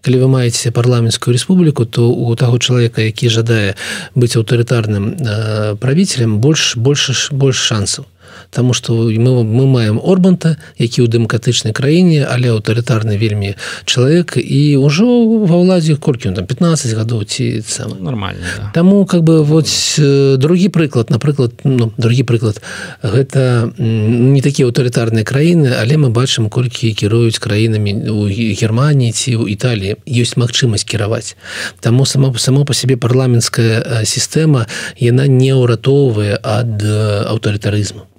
калі 0.00 0.20
вы 0.24 0.28
маеце 0.28 0.70
парламенцкую 0.70 1.34
рэспубліку 1.36 1.84
то 1.84 2.08
у 2.10 2.34
таго 2.36 2.58
чалавека 2.58 3.02
які 3.04 3.28
жадае 3.28 3.76
быць 4.14 4.36
аўтарытарным 4.36 5.76
правіцелем 5.80 6.38
больш 6.40 6.76
больше 6.76 7.14
больш 7.32 7.56
шансаў 7.56 8.06
Таму 8.50 8.74
што 8.74 8.94
мы, 8.94 9.44
мы 9.44 9.66
маем 9.66 10.00
Орбанта, 10.02 10.56
які 10.78 11.06
ў 11.06 11.08
дэмакратычнай 11.08 11.70
краіне, 11.70 12.26
але 12.26 12.50
аўтарытарны 12.50 13.14
вельмі 13.14 13.54
чалавек 13.86 14.34
і 14.36 14.76
ўжо 14.82 15.06
ва 15.46 15.56
ўладзе 15.62 15.94
колькі 15.94 16.34
там 16.34 16.50
15 16.50 16.98
гадоў 16.98 17.24
ці 17.24 17.62
сам 17.62 17.94
нормально. 18.02 18.42
Да. 18.58 18.70
Таму 18.74 19.06
как 19.06 19.22
бы 19.22 19.42
вот 19.46 19.70
другі 19.98 20.68
прыклад, 20.68 21.10
напрыклад 21.14 21.62
ну, 21.62 21.92
другі 21.96 22.26
прыклад 22.26 22.58
гэта 23.02 23.70
не 23.78 24.42
такія 24.42 24.66
аўтарытарныя 24.66 25.22
краіны, 25.22 25.70
але 25.78 25.94
мы 25.96 26.10
бачым 26.10 26.50
колькі 26.50 26.90
кіруюць 26.90 27.38
краінамі 27.38 28.10
у 28.10 28.26
Геррманіі 28.26 29.14
ці 29.14 29.38
ў 29.38 29.54
Італіі 29.54 30.02
ёсць 30.10 30.34
магчымасць 30.34 30.84
кіраваць. 30.84 31.38
Таму 31.78 32.02
само 32.02 32.34
само 32.34 32.66
па 32.66 32.74
сябе 32.74 32.98
парламенцкая 32.98 34.02
сістэма 34.02 34.66
яна 34.98 35.30
не 35.30 35.54
ўратоўвае 35.54 36.34
ад 36.42 36.82
аўтарытарызму 37.30 38.09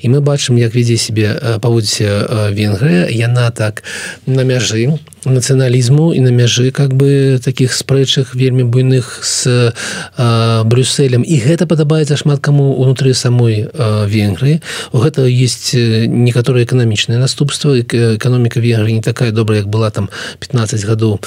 і 0.00 0.06
мы 0.08 0.20
бачым 0.20 0.56
як 0.60 0.74
вядзе 0.74 0.96
себе 0.96 1.58
паводзіце 1.62 2.50
венгрыя. 2.52 3.08
Яна 3.10 3.50
так 3.50 3.82
на 4.26 4.42
мяжы 4.42 4.98
нацыяналізму 5.30 6.12
і 6.12 6.20
на 6.20 6.30
мяжы 6.30 6.70
как 6.70 6.94
бы 6.94 7.40
таких 7.42 7.74
спрэчах 7.74 8.34
вельмі 8.34 8.64
буйных 8.64 9.20
с 9.22 9.72
брюсселем. 10.64 11.22
І 11.22 11.36
гэта 11.40 11.66
падабаецца 11.66 12.16
шмат 12.16 12.40
каму 12.40 12.74
унутры 12.76 13.14
самой 13.14 13.68
венгры 14.06 14.60
у 14.92 14.98
гэта 14.98 15.26
есть 15.26 15.74
некаторыя 15.74 16.64
эканамічныя 16.64 17.18
наступствы. 17.18 17.82
Эканоміка 17.82 18.60
венгры 18.60 18.92
не 18.92 19.02
такая 19.02 19.32
добрая 19.32 19.60
як 19.60 19.68
была 19.68 19.90
там 19.90 20.10
15 20.38 20.84
гадоў 20.84 21.20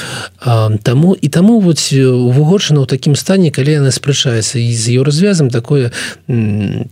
таму. 0.84 1.14
І 1.14 1.28
таму 1.30 1.60
вот 1.60 1.80
вугоршана 1.92 2.82
ў 2.82 2.88
такім 2.88 3.16
стане 3.16 3.52
калі 3.52 3.84
яна 3.84 3.92
спрачаецца 3.92 4.60
і 4.60 4.72
з 4.74 4.96
еўразвязам 4.96 5.50
такое 5.50 5.92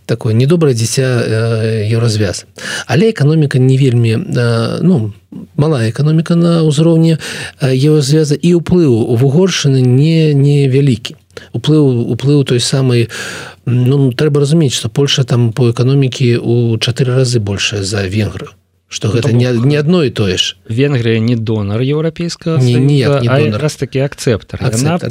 такое 0.06 0.34
недобрае 0.34 0.74
дзіця 0.74 1.86
еўразвяз. 1.88 2.46
Але 2.88 3.12
эканоміка 3.12 3.60
не 3.60 3.78
вельмі 3.78 4.18
ну 4.82 5.14
малая 5.58 5.92
эканоміка 5.92 6.36
на 6.40 6.64
ўзроўні 6.64 6.97
еўразвяза 6.98 8.36
і 8.36 8.58
ўплыў 8.60 9.16
вугоршаны 9.22 9.82
не 9.82 10.34
невялікі 10.34 11.16
уплыў 11.54 12.14
уплыў 12.14 12.44
той 12.44 12.60
самай 12.60 13.08
ну 13.66 14.12
трэба 14.12 14.44
разумець 14.44 14.74
што 14.74 14.90
Польша 14.90 15.24
там 15.24 15.52
по 15.54 15.70
эканомікі 15.72 16.38
у 16.42 16.78
чатыры 16.78 17.14
разы 17.22 17.40
большая 17.40 17.84
за 17.84 18.06
венгры 18.08 18.57
что 18.90 19.10
гэта 19.10 19.32
не, 19.32 19.52
не 19.52 19.76
адно 19.76 20.04
і 20.04 20.10
тое 20.10 20.38
ж 20.38 20.56
Венгрыя 20.70 21.20
не 21.20 21.36
донар 21.36 21.82
еўрапейскага 21.82 22.62
раз 23.60 23.76
такі 23.76 24.08
акцэптар 24.08 24.60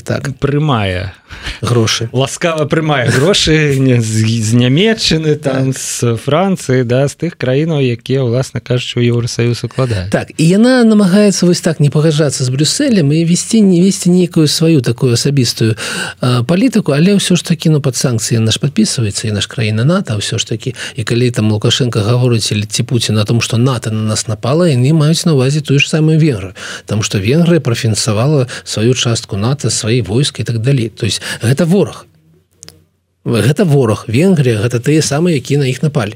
так. 0.00 0.38
прымае 0.40 1.12
грошы 1.60 2.08
ласкава 2.16 2.64
прымае 2.64 3.12
грошы 3.12 3.76
з 3.76 4.50
нямецчыны 4.56 5.36
там 5.36 5.72
з 5.76 6.16
Францыі 6.16 6.88
да 6.88 7.04
з 7.08 7.14
тых 7.20 7.36
краінаў 7.36 7.84
якія 7.84 8.24
ўласна 8.24 8.64
кажуць 8.64 8.96
у 8.96 9.04
еўросаюз 9.04 9.60
укладае 9.68 10.08
так 10.08 10.32
і 10.36 10.44
яна 10.44 10.80
намагаецца 10.88 11.44
вось 11.44 11.60
так 11.60 11.76
не 11.80 11.92
пагаджацца 11.92 12.44
з 12.44 12.48
брюсселем 12.48 13.12
і 13.12 13.24
весці 13.28 13.60
не 13.60 13.84
весці 13.84 14.08
нейкую 14.08 14.48
сваю 14.48 14.80
такую 14.80 15.12
асабістую 15.12 15.76
палітыку 16.20 16.96
але 16.96 17.20
ўсё 17.20 17.36
ж 17.36 17.44
такі 17.44 17.76
ну 17.76 17.84
под 17.84 17.96
санкцыі 17.96 18.40
наш 18.40 18.56
подписывается 18.56 19.28
і 19.28 19.36
наш 19.36 19.46
краіна 19.46 19.84
нато 19.84 20.16
ўсё 20.16 20.38
ж 20.38 20.46
такі. 20.46 20.74
І 20.96 21.04
калі 21.04 21.30
там 21.30 21.52
лукашенко 21.52 22.00
гаворыць 22.00 22.48
ці 22.48 22.82
Пуін 22.82 23.14
на 23.18 23.24
том 23.24 23.40
что 23.40 23.58
НАТО 23.66 23.90
на 23.90 24.06
нас 24.14 24.26
напала 24.30 24.70
яны 24.70 24.94
маюць 24.94 25.26
на 25.26 25.34
увазе 25.34 25.60
тую 25.60 25.82
ж 25.82 25.90
самую 25.90 26.22
венгры 26.22 26.54
там 26.86 27.02
что 27.02 27.18
Венгрыя 27.18 27.60
профінансавала 27.60 28.46
сваю 28.62 28.94
частку 28.94 29.36
НАТО 29.36 29.70
свае 29.70 30.02
войскі 30.02 30.42
і 30.42 30.44
так 30.46 30.62
далей. 30.62 30.88
То 30.88 31.06
есть 31.06 31.20
гэта 31.42 31.66
вораг. 31.66 32.06
Гэта 33.24 33.64
вораг. 33.64 34.04
Венгрія 34.06 34.62
гэта 34.62 34.78
тыя 34.78 35.02
самыя 35.02 35.34
які 35.34 35.58
на 35.58 35.66
іх 35.66 35.82
напалі 35.82 36.14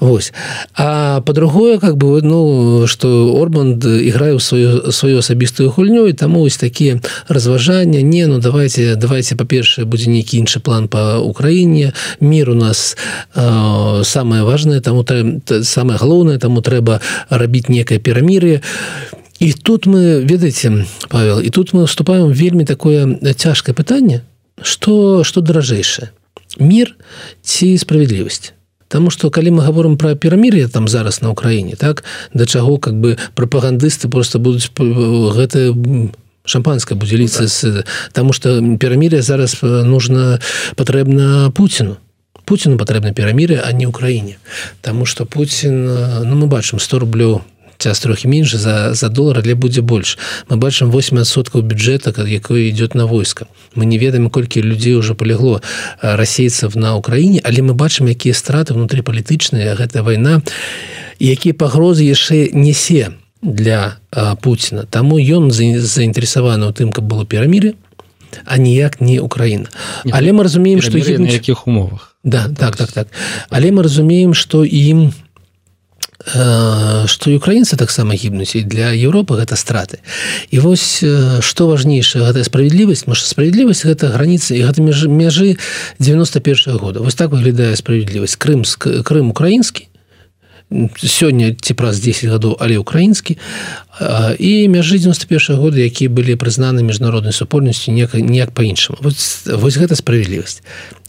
Вось. 0.00 0.32
А 0.74 1.20
по-другое 1.20 1.78
как 1.78 1.96
бы 1.96 2.22
ну 2.22 2.86
что 2.86 3.36
Орбанд 3.40 3.84
играю 3.84 4.40
сваю 4.40 4.92
сваю 4.92 5.18
асабістую 5.18 5.70
гульню 5.70 6.06
і 6.06 6.12
таму 6.12 6.40
вось 6.40 6.56
такія 6.56 7.00
разважання 7.28 8.00
не 8.00 8.26
ну 8.26 8.38
давайте 8.38 8.96
давайте 8.96 9.36
па-першае 9.36 9.84
будзе 9.84 10.10
нейкі 10.10 10.38
іншы 10.38 10.60
план 10.60 10.88
по 10.88 11.18
Украіне. 11.18 11.92
Мир 12.20 12.50
у 12.50 12.54
нас 12.54 12.96
э, 13.34 14.04
самое 14.04 14.42
важное 14.42 14.80
таму 14.80 15.04
самое 15.62 15.98
галоўнае 15.98 16.38
таму 16.38 16.60
трэба 16.60 17.00
рабіць 17.30 17.68
некае 17.68 17.98
пераміры 17.98 18.62
і 19.40 19.52
тут 19.52 19.86
мы 19.86 20.22
ведаеце 20.24 20.86
Павел 21.08 21.40
і 21.40 21.50
тут 21.50 21.72
мы 21.72 21.84
вступаем 21.84 22.32
вельмі 22.32 22.64
такое 22.64 23.18
цяжкае 23.34 23.74
пытанне 23.74 24.22
что 24.62 25.24
что 25.24 25.40
даражэйшае? 25.40 26.10
Мир 26.58 26.96
ці 27.42 27.78
справядлівасць 27.78 28.52
Таму 28.90 29.10
что 29.10 29.30
калі 29.30 29.54
мы 29.54 29.62
говорим 29.62 29.96
про 29.96 30.16
пірамір'я 30.16 30.68
там 30.68 30.88
зараз 30.88 31.22
на 31.22 31.30
Украіне 31.30 31.76
так 31.78 32.02
да 32.34 32.46
чаго 32.46 32.78
как 32.78 32.94
бы 32.94 33.18
прапагандысты 33.38 34.10
просто 34.10 34.38
будуць 34.42 34.70
гэта 34.74 35.70
шампанское 36.44 36.98
будзе 36.98 37.16
ліцца 37.16 37.46
з 37.46 37.84
тому 38.12 38.32
что 38.32 38.58
пірамір'я 38.58 39.22
зараз 39.22 39.62
нужно 39.62 40.38
патрэбна 40.74 41.50
Пуціну. 41.54 41.96
Пуціну 42.44 42.76
патрэбна 42.76 43.14
піраміры 43.14 43.62
а 43.62 43.70
не 43.72 43.86
Украіне 43.86 44.42
Таму 44.80 45.06
что 45.06 45.24
Пуін 45.24 45.86
ну 46.26 46.34
мы 46.34 46.50
бачым 46.50 46.82
100 46.82 46.98
рублёў 46.98 47.40
час 47.80 48.00
трохі 48.00 48.28
менш 48.28 48.54
за 48.54 48.94
за 48.94 49.08
долар 49.08 49.40
але 49.42 49.54
будзе 49.54 49.80
больш 49.80 50.18
мы 50.48 50.56
бачым 50.56 50.92
8соткаў 50.92 51.62
бюджэта 51.64 52.12
якое 52.28 52.68
идет 52.68 52.94
на 52.94 53.06
войска. 53.06 53.46
Мы 53.74 53.86
не 53.86 53.98
ведаем 53.98 54.30
колькі 54.30 54.62
людзей 54.62 54.94
уже 54.94 55.14
полегло 55.14 55.62
расейцев 56.02 56.76
на 56.76 56.96
Украіне 56.96 57.40
але 57.44 57.62
мы 57.62 57.72
бачым 57.72 58.06
якія 58.08 58.34
страты 58.34 58.74
внутри 58.74 59.00
палітычныя 59.02 59.74
гэта 59.74 60.02
вайна 60.02 60.42
якія 61.18 61.54
пагрозы 61.54 62.04
яшчэ 62.04 62.52
несе 62.52 63.16
для 63.42 63.96
Пуціна 64.42 64.84
таму 64.84 65.16
ён 65.16 65.50
заінтарэсаваны 65.50 66.68
у 66.68 66.72
тым 66.72 66.92
каб 66.92 67.08
было 67.08 67.24
піраміры 67.24 67.74
а 68.44 68.58
ніяк 68.58 69.00
не 69.00 69.20
Украіна 69.20 69.72
але 70.12 70.32
мы 70.32 70.44
разумеем 70.44 70.82
что 70.82 70.98
якіх 70.98 71.66
умовах? 71.66 72.16
Да 72.22 72.48
так 72.48 72.76
так 72.76 72.92
так. 72.92 73.08
Але 73.48 73.72
мы 73.72 73.82
разумеем 73.82 74.34
что 74.34 74.64
ім 74.64 75.00
не 75.00 75.29
что 76.20 77.30
украінцы 77.32 77.76
таксама 77.76 78.14
гібнуць 78.14 78.54
і 78.56 78.62
для 78.62 78.92
Еўропы 78.92 79.40
гэта 79.40 79.56
страты. 79.56 80.04
І 80.50 80.60
вось 80.60 81.00
что 81.40 81.66
важнейшая 81.66 82.28
гэтая 82.28 82.44
справядлівасць 82.44 83.06
можа 83.08 83.24
справядлівасць 83.24 83.88
гэта 83.88 84.12
граніцы 84.12 84.60
і 84.60 84.64
гэта 84.68 84.84
мяжы 84.84 85.08
мяжы 85.08 85.56
91 85.98 86.76
-го 86.76 86.78
года. 86.78 87.00
Вось 87.00 87.14
так 87.14 87.30
выглядае 87.30 87.76
справядлівасць. 87.76 88.36
Крымск 88.36 88.86
Крым 89.02 89.30
украінскі 89.30 89.88
сёння 91.02 91.56
ці 91.60 91.74
праз 91.74 91.98
10 91.98 92.30
гадоў 92.30 92.56
але 92.60 92.78
украінскі 92.78 93.38
і 94.38 94.68
мяжы 94.70 94.98
91 95.02 95.56
-го 95.56 95.56
года 95.56 95.80
якія 95.80 96.10
былі 96.10 96.36
прызнаны 96.36 96.82
міжнароднай 96.82 97.32
супольнасцю 97.32 97.92
неяк 97.92 98.14
ніяк 98.14 98.50
по-іншаму 98.50 98.98
вось, 99.02 99.46
вось 99.46 99.76
гэта 99.76 99.96
справядлівасць 99.96 100.62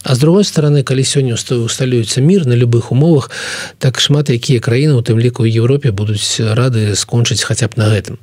А 0.03 0.15
з 0.15 0.19
другой 0.19 0.43
стороны 0.43 0.83
калі 0.83 1.03
сёння 1.05 1.37
усталюецца 1.37 2.21
мір 2.21 2.47
на 2.47 2.57
любых 2.57 2.91
умовах 2.91 3.29
так 3.77 3.99
шмат 4.01 4.29
якія 4.29 4.59
краіны 4.59 4.97
у 4.97 5.05
тым 5.05 5.19
ліку 5.19 5.45
Еўропе 5.45 5.91
будуць 5.91 6.41
рады 6.41 6.95
скончыць 6.95 7.43
хаця 7.43 7.67
б 7.67 7.77
на 7.77 7.89
гэтым. 7.93 8.17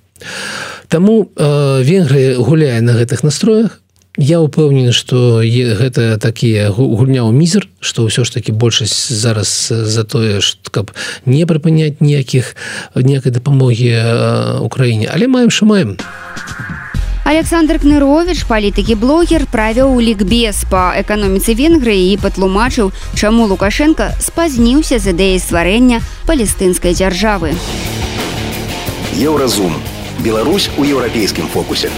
Таму 0.89 1.31
э, 1.37 1.83
Венгрыя 1.83 2.37
гуляе 2.39 2.81
на 2.81 2.99
гэтых 2.99 3.23
настроях. 3.23 3.81
Я 4.19 4.43
упэўнены 4.43 4.91
что 4.91 5.47
гэта 5.47 6.19
такія 6.19 6.75
гульня 6.75 7.23
ў 7.23 7.31
мізер 7.31 7.71
что 7.79 8.03
ўсё 8.11 8.27
ж 8.27 8.35
таки 8.35 8.51
большасць 8.51 9.15
зараз 9.15 9.71
за 9.71 10.03
тое 10.03 10.43
каб 10.75 10.91
не 11.23 11.47
прыпыняць 11.47 12.03
ніякіх 12.03 12.57
ніякай 12.99 13.31
дапамогі 13.31 13.95
Украіне. 14.67 15.07
Але 15.15 15.31
маем 15.31 15.51
що 15.55 15.67
маем 15.71 15.95
Александр 17.29 17.77
кнырович 17.77 18.47
палітыкі 18.49 18.95
блогер 18.97 19.45
правіў 19.53 20.01
лікбез 20.01 20.65
па 20.73 20.97
эканоміцы 20.97 21.53
венгрыі 21.53 22.09
і 22.15 22.17
патлумачыў 22.23 22.89
чаму 23.13 23.45
лукашенко 23.53 24.09
спазніўся 24.17 24.97
з 24.97 25.13
ідэяй 25.13 25.37
стварэння 25.37 26.01
палестынскай 26.25 26.97
дзяржавы 26.97 27.53
еўразум 29.13 29.77
Беларусь 30.25 30.71
у 30.79 30.85
еўрапейскім 30.89 31.47
фокусе. 31.53 31.91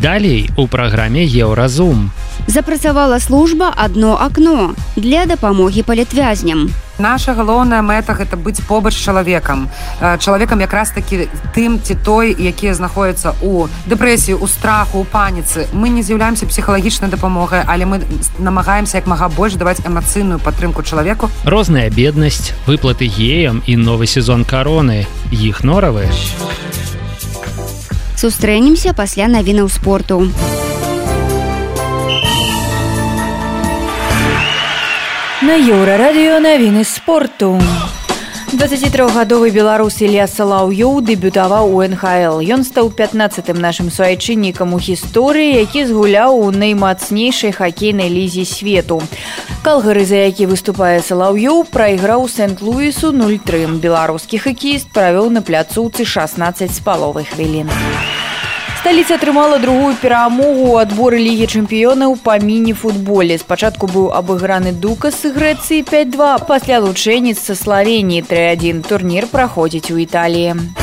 Далей 0.00 0.48
у 0.56 0.66
праграме 0.66 1.26
еўразум. 1.26 2.10
Запрацавала 2.46 3.20
служба 3.20 3.72
адно 3.76 4.16
акно 4.20 4.74
для 4.96 5.26
дапамогі 5.26 5.82
палітвязням. 5.82 6.70
Наша 7.00 7.32
галоўная 7.32 7.80
мэта 7.80 8.12
гэта 8.12 8.36
быць 8.36 8.60
побач 8.60 8.92
чалавекам. 8.92 9.70
Чалавекам 10.00 10.60
якраз 10.60 10.90
такі 10.92 11.32
тым 11.56 11.80
ці 11.80 11.94
той 11.94 12.36
якія 12.36 12.74
знаходзяцца 12.74 13.32
у 13.40 13.68
дэпрэсіі 13.88 14.36
у 14.36 14.46
страху 14.46 15.00
у 15.00 15.04
паніцы. 15.04 15.64
Мы 15.72 15.88
не 15.88 16.02
з'яўляемся 16.02 16.44
псіхалагічнай 16.44 17.10
дапамогай 17.10 17.64
але 17.66 17.86
мы 17.86 18.04
намагаемся 18.38 19.00
як 19.00 19.06
мага 19.06 19.28
больш 19.28 19.54
даваць 19.54 19.80
эмацыйную 19.80 20.38
падтрымку 20.38 20.82
чалавеку. 20.82 21.30
Розная 21.44 21.88
беднасць 21.88 22.52
выплаты 22.66 23.08
геям 23.08 23.62
і 23.66 23.76
новы 23.76 24.06
сезон 24.06 24.44
кароны 24.44 25.06
іх 25.32 25.64
норавы. 25.64 26.04
Сустрэнемся 28.20 28.92
пасля 28.92 29.24
навінаў 29.28 29.72
спорту 29.72 30.28
На 35.40 35.54
еўрарадыё 35.56 36.36
навіны 36.36 36.84
спорту. 36.84 37.56
23гадовы 38.52 39.48
беларус 39.48 40.02
Ілья 40.04 40.26
Салаўёў 40.28 41.00
дэбютаваў 41.00 41.64
у 41.64 41.80
НХл. 41.80 42.44
Ён 42.44 42.60
стаў 42.60 42.90
15 42.92 43.48
нашым 43.56 43.88
суайчыннікам 43.88 44.76
у 44.76 44.78
гісторыі, 44.78 45.64
які 45.64 45.88
згуляў 45.88 46.36
у 46.36 46.52
наймацнейшай 46.52 47.56
хакейнай 47.56 48.12
лізе 48.12 48.44
свету. 48.44 49.00
Калгары, 49.64 50.04
за 50.04 50.28
які 50.28 50.44
выступае 50.44 51.00
Салаўёў, 51.00 51.64
прайграў 51.72 52.28
Сент-Луісу 52.28 53.08
03. 53.16 53.80
Беларускі 53.80 54.44
хакеіст 54.44 54.92
правёў 54.92 55.32
на 55.32 55.40
пляцоўцы 55.40 56.04
16 56.04 56.68
з 56.68 56.80
паловай 56.84 57.24
хвілін 57.24 57.72
сталіца 58.90 59.14
атрымала 59.14 59.58
другую 59.62 59.94
перамогу 60.02 60.62
ў 60.74 60.82
адборы 60.82 61.18
лігі 61.22 61.46
чэмпіёнаў 61.46 62.16
па 62.26 62.34
міні-футболе. 62.42 63.36
Спачатку 63.38 63.86
быў 63.86 64.08
абыграны 64.18 64.72
дукас 64.74 65.14
з 65.22 65.30
грэцыі 65.30 65.86
52 65.86 66.30
пасля 66.50 66.80
лучэнец 66.82 67.38
са 67.38 67.54
славенні 67.54 68.18
31 68.26 68.82
турнір 68.82 69.30
праходзіць 69.30 69.94
у 69.94 69.98
італіі. 70.02 70.74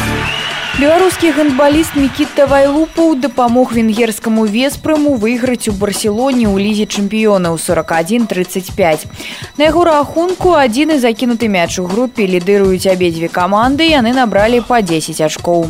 Беларускі 0.80 1.34
гандбаліст 1.36 2.00
мікіта 2.00 2.48
вайлупаў 2.48 3.20
дапамог 3.20 3.76
венгерскаму 3.76 4.48
веспрыму 4.48 5.20
выйграць 5.20 5.68
у 5.68 5.76
барселоне 5.76 6.48
ў 6.48 6.64
лізе 6.64 6.88
чэмпіёнаў 6.88 7.60
41 7.60 8.32
35 8.32 9.04
на 9.60 9.68
яго 9.68 9.84
рахунку 9.84 10.56
адзіны 10.56 10.96
закінуты 11.04 11.52
мяч 11.52 11.76
у 11.84 11.92
групе 11.92 12.24
лідыруюць 12.24 12.88
абедзве 12.88 13.28
каманды 13.28 13.92
яны 13.92 14.16
набралі 14.16 14.64
па 14.64 14.80
10 14.80 15.20
ачкоў 15.28 15.68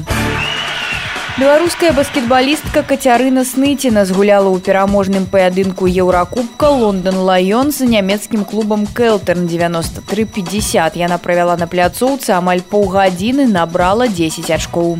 Беларуская 1.37 1.93
баскетбалістка 1.93 2.81
Кацярына 2.81 3.43
Сныціна 3.45 4.09
згуляла 4.09 4.49
ў 4.49 4.57
пераможным 4.57 5.29
паядынку 5.29 5.85
еўракубка 5.85 6.73
Лондон 6.73 7.21
Лайон 7.29 7.69
з 7.69 7.85
нямецкім 7.85 8.41
клубам 8.41 8.89
Кэлтерн 8.89 9.45
9350. 9.45 10.97
Яна 10.97 11.21
правяла 11.21 11.53
на 11.61 11.69
пляцоўцы 11.69 12.33
амаль 12.33 12.65
паўгадзіны 12.65 13.45
набрала 13.53 14.09
10 14.09 14.49
ачкоў. 14.49 14.97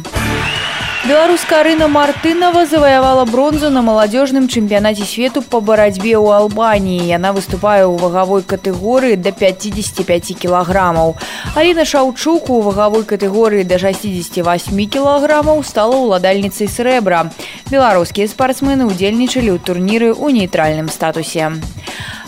Беларуская 1.08 1.64
Рына 1.64 1.88
Мартынова 1.88 2.66
заваявала 2.66 3.24
бронзу 3.24 3.70
на 3.70 3.80
маладзёжным 3.80 4.50
чэмпіянаце 4.52 5.08
свету 5.08 5.40
па 5.40 5.62
барацьбе 5.64 6.20
ў 6.20 6.36
Албаніі. 6.36 7.08
Яна 7.08 7.32
выступае 7.32 7.88
ў 7.88 7.96
вагавой 7.96 8.44
катэгорыі 8.44 9.16
да 9.16 9.32
55 9.32 10.36
кілаграмаў. 10.36 11.16
Аліна 11.56 11.88
Шаўчук 11.88 12.50
у 12.52 12.60
вагавой 12.60 13.08
катэгорыі 13.08 13.64
да 13.64 13.80
68 13.80 14.44
кілаграмаў 14.92 15.64
стала 15.64 15.96
ўладальніцай 15.96 16.68
срэбра. 16.68 17.32
Беларускія 17.72 18.28
спартсмены 18.28 18.92
ўдзельнічалі 18.92 19.56
ў 19.56 19.64
турніры 19.64 20.12
ў 20.12 20.36
нейтральным 20.44 20.92
статусе. 20.92 21.56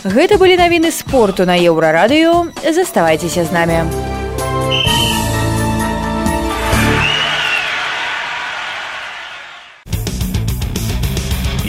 Гэта 0.08 0.40
былі 0.40 0.56
навіны 0.56 0.96
спорту 0.96 1.44
на 1.44 1.60
еўрарадыё. 1.60 2.56
Заставайцеся 2.64 3.44
з 3.44 3.52
намі. 3.52 3.84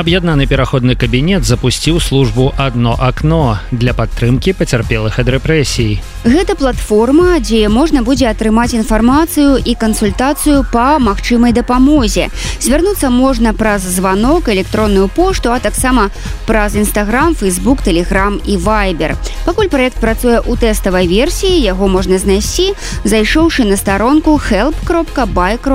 Аб'яднаны 0.00 0.46
пераходны 0.48 0.96
кабінет 0.96 1.44
запусціў 1.44 2.00
службу 2.00 2.56
адно 2.56 2.96
акно 2.96 3.60
для 3.70 3.92
падтрымкі 3.92 4.56
пацярпелых 4.56 5.18
ад 5.20 5.28
рэпрэсій. 5.28 6.00
Гэта 6.24 6.56
платформа, 6.56 7.36
дзе 7.36 7.68
можна 7.68 8.00
будзе 8.00 8.32
атрымаць 8.32 8.72
інфармацыю 8.72 9.60
і 9.60 9.74
кансультацыю 9.76 10.64
па 10.72 10.96
магчымай 10.96 11.52
дапамозе. 11.52 12.32
Звярнуцца 12.64 13.10
можна 13.12 13.52
праз 13.52 13.84
званок, 13.84 14.48
электронную 14.48 15.08
пошту, 15.12 15.52
а 15.52 15.60
таксама 15.60 16.08
праз 16.48 16.80
нстаграм, 16.80 17.34
фейсбук, 17.36 17.84
тэлеграм 17.84 18.40
і 18.40 18.56
вайбер. 18.56 19.20
Пакуль 19.44 19.68
праект 19.68 20.00
працуе 20.00 20.40
ў 20.40 20.56
тэставай 20.56 21.12
версіі, 21.12 21.60
яго 21.60 21.92
можна 21.92 22.16
знайсці, 22.16 22.72
зайшоўшы 23.04 23.68
на 23.68 23.76
старонку 23.76 24.40
help.by.social. 24.40 25.70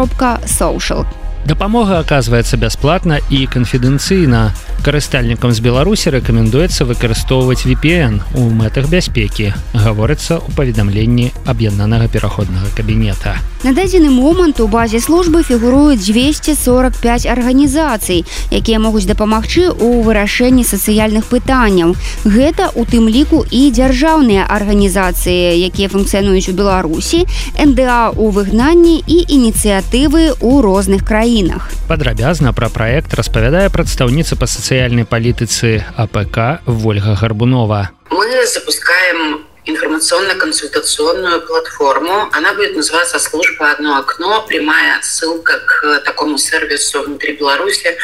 Дапамога 1.46 2.00
аказваецца 2.02 2.58
бясплатна 2.58 3.20
і 3.30 3.46
канфідэнцыйна. 3.46 4.50
Карыстальнікам 4.82 5.54
з 5.54 5.62
Беларусі 5.62 6.10
рэкамендуецца 6.14 6.90
выкарыстоўваць 6.90 7.70
VPN 7.70 8.18
у 8.34 8.50
мэтах 8.50 8.90
бяспекі, 8.90 9.54
гаворыцца 9.78 10.42
ў 10.42 10.50
паведамленні 10.58 11.30
аб'яднанага 11.46 12.10
пераходнага 12.10 12.66
кабінета. 12.74 13.38
На 13.62 13.74
дадзены 13.78 14.10
момант 14.10 14.62
у 14.62 14.66
базе 14.70 14.98
службы 15.02 15.42
фігуруюць 15.46 16.02
245 16.02 17.30
арганізацый, 17.30 18.26
якія 18.50 18.82
могуць 18.82 19.06
дапамагчы 19.06 19.70
ў 19.70 20.02
вырашэнні 20.02 20.66
сацыяльных 20.66 21.30
пытанняў. 21.30 21.94
Гэта 22.26 22.74
у 22.74 22.86
тым 22.90 23.06
ліку 23.10 23.46
і 23.50 23.70
дзяржаўныя 23.70 24.50
арганізацыі, 24.50 25.62
якія 25.62 25.94
функцыянуюць 25.94 26.50
у 26.50 26.58
Беларусі, 26.58 27.26
НДА 27.58 28.14
ў 28.18 28.34
выгнанні 28.34 29.02
і 29.02 29.18
ініцыятывы 29.30 30.34
ў 30.38 30.54
розных 30.62 31.06
краінах 31.06 31.35
краінах. 31.36 31.70
Падрабязна 31.88 32.54
пра 32.54 32.70
праект 32.70 33.14
распавядае 33.14 33.70
прадстаўніца 33.70 34.36
па 34.40 34.48
сацыяльнай 34.48 35.04
палітыцы 35.04 35.84
АПК 35.98 36.64
Вольга 36.66 37.16
Гарбунова. 37.16 37.92
Мы 38.10 38.46
запускаем 38.48 39.44
информационно-консультационную 39.66 41.42
платформу. 41.42 42.30
Она 42.32 42.54
будет 42.54 42.76
называться 42.76 43.20
«Служба 43.20 43.72
одно 43.72 43.98
окно», 43.98 44.46
прямая 44.48 45.02
ссылка 45.02 45.60
к 45.66 46.02
такому 46.06 46.38
сервису 46.38 47.04
внутри 47.04 47.36
Беларуси, 47.36 47.98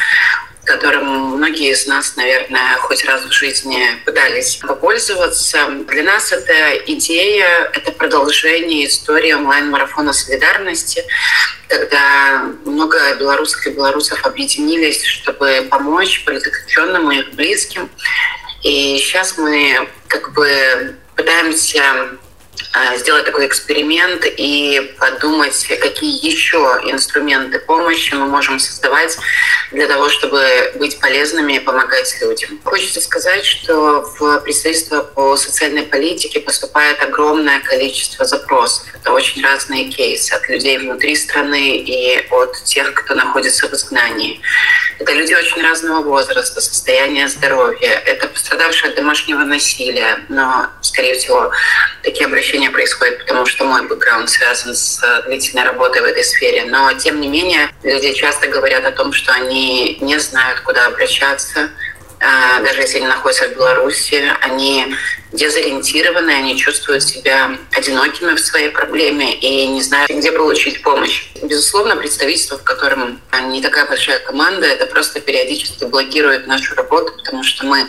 которым 0.63 1.37
многие 1.37 1.71
из 1.71 1.87
нас, 1.87 2.15
наверное, 2.15 2.77
хоть 2.77 3.03
раз 3.05 3.23
в 3.23 3.31
жизни 3.31 3.83
пытались 4.05 4.57
попользоваться. 4.57 5.67
Для 5.87 6.03
нас 6.03 6.31
эта 6.31 6.77
идея, 6.85 7.69
это 7.73 7.91
продолжение 7.91 8.87
истории 8.87 9.33
онлайн-марафона 9.33 10.13
солидарности, 10.13 11.03
когда 11.67 12.45
много 12.65 13.15
белорусов 13.15 13.65
и 13.65 13.71
белорусов 13.71 14.25
объединились, 14.25 15.03
чтобы 15.03 15.67
помочь 15.69 16.23
политзаключенным 16.25 17.11
и 17.11 17.19
их 17.19 17.31
близким. 17.33 17.89
И 18.61 18.97
сейчас 18.99 19.37
мы 19.37 19.89
как 20.07 20.33
бы 20.33 20.95
пытаемся 21.15 21.83
сделать 22.97 23.25
такой 23.25 23.47
эксперимент 23.47 24.25
и 24.25 24.95
подумать, 24.97 25.65
какие 25.81 26.25
еще 26.25 26.79
инструменты 26.85 27.59
помощи 27.59 28.13
мы 28.13 28.27
можем 28.27 28.59
создавать 28.59 29.17
для 29.71 29.87
того, 29.87 30.09
чтобы 30.09 30.71
быть 30.75 30.99
полезными 30.99 31.53
и 31.53 31.59
помогать 31.59 32.15
людям. 32.21 32.59
Хочется 32.63 33.01
сказать, 33.01 33.45
что 33.45 34.01
в 34.01 34.39
представительство 34.41 35.01
по 35.01 35.35
социальной 35.35 35.83
политике 35.83 36.39
поступает 36.39 37.01
огромное 37.01 37.59
количество 37.59 38.25
запросов. 38.25 38.87
Это 38.93 39.11
очень 39.11 39.43
разные 39.43 39.85
кейсы 39.89 40.33
от 40.33 40.47
людей 40.47 40.77
внутри 40.77 41.15
страны 41.15 41.77
и 41.77 42.25
от 42.29 42.63
тех, 42.63 42.93
кто 42.93 43.15
находится 43.15 43.67
в 43.67 43.73
изгнании. 43.73 44.41
Это 44.99 45.13
люди 45.13 45.33
очень 45.33 45.61
разного 45.61 46.03
возраста, 46.03 46.61
состояния 46.61 47.27
здоровья. 47.27 48.01
Это 48.05 48.27
пострадавшие 48.27 48.91
от 48.91 48.95
домашнего 48.95 49.39
насилия, 49.39 50.19
но, 50.29 50.67
скорее 50.81 51.15
всего, 51.15 51.51
такие 52.03 52.25
обращения 52.25 52.60
обучение 52.61 52.69
происходит, 52.69 53.19
потому 53.19 53.45
что 53.45 53.65
мой 53.65 53.87
бэкграунд 53.87 54.29
связан 54.29 54.75
с 54.75 55.01
э, 55.03 55.23
длительной 55.27 55.63
работой 55.63 56.01
в 56.01 56.05
этой 56.05 56.23
сфере. 56.23 56.65
Но, 56.65 56.93
тем 56.93 57.19
не 57.19 57.27
менее, 57.27 57.69
люди 57.83 58.13
часто 58.13 58.47
говорят 58.47 58.85
о 58.85 58.91
том, 58.91 59.13
что 59.13 59.31
они 59.33 59.97
не 60.01 60.19
знают, 60.19 60.59
куда 60.61 60.85
обращаться, 60.87 61.69
э, 62.19 62.63
даже 62.63 62.81
если 62.81 62.97
они 62.97 63.07
находятся 63.07 63.47
в 63.47 63.55
Беларуси, 63.55 64.23
они 64.41 64.95
дезориентированы, 65.31 66.31
они 66.31 66.57
чувствуют 66.57 67.03
себя 67.03 67.57
одинокими 67.71 68.35
в 68.35 68.39
своей 68.39 68.69
проблеме 68.69 69.33
и 69.33 69.67
не 69.67 69.81
знают, 69.81 70.11
где 70.11 70.31
получить 70.31 70.81
помощь. 70.81 71.29
Безусловно, 71.41 71.95
представительство, 71.95 72.57
в 72.57 72.63
котором 72.63 73.19
не 73.43 73.61
такая 73.61 73.85
большая 73.87 74.19
команда, 74.19 74.67
это 74.67 74.85
просто 74.85 75.19
периодически 75.19 75.85
блокирует 75.85 76.47
нашу 76.47 76.75
работу, 76.75 77.13
потому 77.17 77.43
что 77.43 77.65
мы 77.65 77.87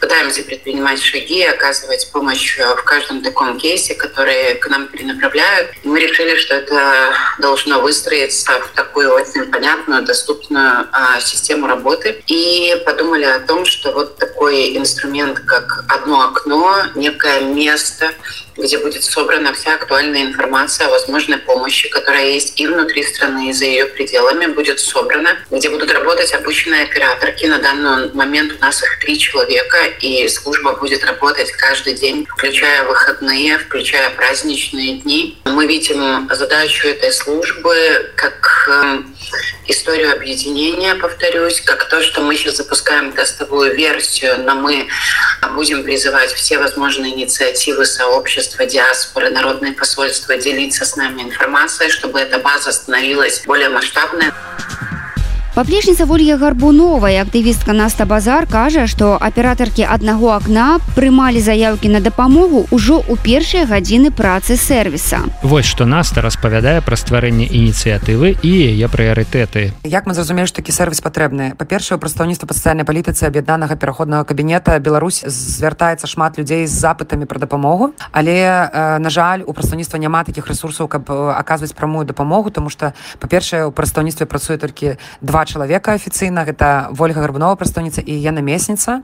пытаемся 0.00 0.42
предпринимать 0.42 1.02
шаги, 1.02 1.42
оказывать 1.42 2.10
помощь 2.12 2.58
в 2.58 2.82
каждом 2.84 3.22
таком 3.22 3.58
кейсе, 3.58 3.94
который 3.94 4.54
к 4.56 4.68
нам 4.68 4.86
перенаправляют. 4.88 5.70
И 5.82 5.88
мы 5.88 6.00
решили, 6.00 6.36
что 6.36 6.54
это 6.54 7.14
должно 7.38 7.80
выстроиться 7.80 8.60
в 8.60 8.76
такую 8.76 9.10
очень 9.12 9.50
понятную, 9.50 10.02
доступную 10.02 10.86
а, 10.92 11.20
систему 11.20 11.66
работы. 11.66 12.22
И 12.26 12.80
подумали 12.84 13.24
о 13.24 13.40
том, 13.40 13.64
что 13.64 13.92
вот 13.92 14.16
такой 14.18 14.76
инструмент, 14.76 15.40
как 15.40 15.84
одно 15.88 16.22
окно, 16.22 16.73
некое 16.94 17.40
место, 17.40 18.12
где 18.56 18.78
будет 18.78 19.04
собрана 19.04 19.52
вся 19.52 19.74
актуальная 19.74 20.22
информация 20.22 20.86
о 20.86 20.90
возможной 20.90 21.38
помощи, 21.38 21.88
которая 21.88 22.30
есть 22.30 22.60
и 22.60 22.66
внутри 22.66 23.02
страны, 23.02 23.50
и 23.50 23.52
за 23.52 23.64
ее 23.64 23.86
пределами, 23.86 24.46
будет 24.46 24.80
собрана, 24.80 25.36
где 25.50 25.70
будут 25.70 25.90
работать 25.92 26.32
обученные 26.32 26.84
операторки. 26.84 27.46
На 27.46 27.58
данный 27.58 28.12
момент 28.12 28.54
у 28.58 28.60
нас 28.60 28.82
их 28.82 28.98
три 29.00 29.18
человека, 29.18 29.78
и 30.00 30.28
служба 30.28 30.76
будет 30.76 31.04
работать 31.04 31.52
каждый 31.52 31.94
день, 31.94 32.26
включая 32.26 32.84
выходные, 32.84 33.58
включая 33.58 34.10
праздничные 34.10 34.98
дни. 34.98 35.38
Мы 35.44 35.66
видим 35.66 36.28
задачу 36.32 36.88
этой 36.88 37.12
службы 37.12 38.12
как 38.16 38.68
эм, 38.68 39.14
историю 39.66 40.12
объединения, 40.12 40.94
повторюсь, 40.94 41.60
как 41.60 41.88
то, 41.88 42.02
что 42.02 42.20
мы 42.20 42.36
сейчас 42.36 42.56
запускаем 42.56 43.12
тестовую 43.12 43.74
версию, 43.74 44.40
но 44.44 44.54
мы 44.54 44.88
будем 45.54 45.84
призывать 45.84 46.32
все 46.32 46.58
возможные 46.58 47.14
инициативы 47.14 47.84
сообщества, 47.86 48.43
диаспоры, 48.66 49.30
народные 49.30 49.72
посольства 49.72 50.36
делиться 50.36 50.84
с 50.84 50.96
нами 50.96 51.22
информацией, 51.22 51.90
чтобы 51.90 52.20
эта 52.20 52.38
база 52.38 52.72
становилась 52.72 53.42
более 53.44 53.68
масштабной. 53.68 54.32
Паплечніца 55.54 56.04
Волья 56.04 56.36
Гарбуновая, 56.36 57.22
актывістка 57.22 57.72
Наста 57.72 58.02
Базар 58.10 58.48
кажа, 58.50 58.88
што 58.90 59.14
аператаркі 59.14 59.86
аднаго 59.86 60.34
акна 60.34 60.82
прымалі 60.98 61.38
заяўкі 61.38 61.94
на 61.94 62.02
дапамогу 62.02 62.66
ўжо 62.74 62.98
ў 62.98 63.14
першыя 63.22 63.62
гадзіны 63.62 64.10
працы 64.10 64.58
сервіса. 64.58 65.22
Вось 65.46 65.70
што 65.70 65.86
Наста 65.86 66.26
распавядае 66.26 66.82
пра 66.82 66.98
стварэнне 66.98 67.46
ініцыятывы 67.46 68.34
і 68.42 68.50
яе 68.50 68.90
прыярытэты. 68.90 69.70
Як 69.86 70.10
мы 70.10 70.18
зразумелі, 70.18 70.50
што 70.50 70.58
такі 70.58 70.74
сервіс 70.74 70.98
патрэбны. 70.98 71.54
Па-першае, 71.54 72.02
прадстаўніцтва 72.02 72.50
па 72.50 72.58
сацыяльнай 72.58 72.82
палітыцы 72.82 73.22
аб'яднанага 73.30 73.78
пераходнага 73.78 74.26
кабінета 74.26 74.74
Беларусь 74.82 75.22
звяртаецца 75.22 76.10
шмат 76.10 76.34
людзей 76.34 76.66
з 76.66 76.74
запытамі 76.74 77.30
пра 77.30 77.38
дапамогу. 77.38 77.94
Але 78.10 78.98
на 78.98 79.06
жаль, 79.06 79.46
у 79.46 79.54
прадстаўніцтва 79.54 80.02
няма 80.02 80.26
такіх 80.26 80.50
ресурсаў, 80.50 80.90
каб 80.90 81.06
аказваць 81.14 81.78
прамую 81.78 82.02
дапамогу, 82.02 82.50
тому 82.50 82.74
што 82.74 82.90
па-першае, 83.22 83.70
у 83.70 83.70
прадстаўніцтве 83.70 84.26
працуе 84.26 84.58
толькі 84.58 84.98
два 85.22 85.43
чалавека 85.44 85.94
афіцыйна 85.94 86.44
гэта 86.48 86.90
ольга 86.98 87.20
гарбунова 87.20 87.56
прадстаўніца 87.56 88.00
і 88.00 88.14
я 88.16 88.32
намесніца 88.32 89.02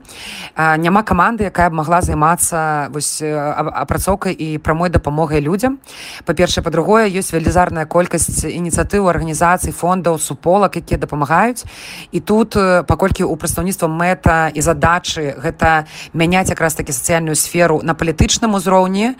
няма 0.57 1.03
каманды 1.03 1.45
якая 1.45 1.69
б 1.69 1.77
могла 1.77 2.01
займацца 2.01 2.89
вось 2.89 3.21
апрацоўкай 3.21 4.33
і 4.33 4.57
прамой 4.57 4.89
дапамогай 4.89 5.41
людзям. 5.41 5.79
Па-першае 6.25 6.63
па-другое 6.63 7.07
ёсць 7.09 7.33
велізарная 7.33 7.85
колькасць 7.85 8.45
ініцыятыў 8.45 9.09
арганізацый 9.09 9.71
фондаў 9.71 10.19
суполак 10.19 10.77
якія 10.77 10.97
дапамагаюць. 10.97 11.65
І 12.11 12.19
тут 12.19 12.57
паколькі 12.87 13.23
у 13.23 13.35
прадстаўніцтва 13.35 13.87
мэта 13.87 14.51
і 14.53 14.61
задачы 14.61 15.35
гэта 15.37 15.85
мяняць 16.13 16.49
якраз 16.49 16.75
такі 16.75 16.91
сацыяльную 16.91 17.35
сферу 17.35 17.81
на 17.83 17.93
палітычным 17.93 18.55
узроўні 18.55 19.15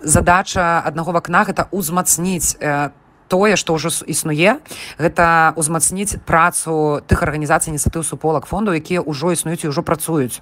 задача 0.00 0.82
аднаго 0.84 1.12
вакна 1.12 1.44
гэта 1.44 1.68
ўзмацніць 1.72 2.56
там 2.58 3.07
тое 3.28 3.56
што 3.60 3.76
ўжо 3.76 3.92
існуе. 4.08 4.58
Гэта 4.96 5.52
ўзмацніць 5.54 6.18
працу 6.24 7.04
тых 7.06 7.22
арганізацый 7.22 7.76
ініцыятыў 7.76 8.02
суполак 8.02 8.48
фондаў 8.48 8.80
якія 8.80 9.04
ўжо 9.04 9.36
існуюць 9.36 9.62
і 9.64 9.70
ўжо 9.70 9.84
працуюць. 9.84 10.40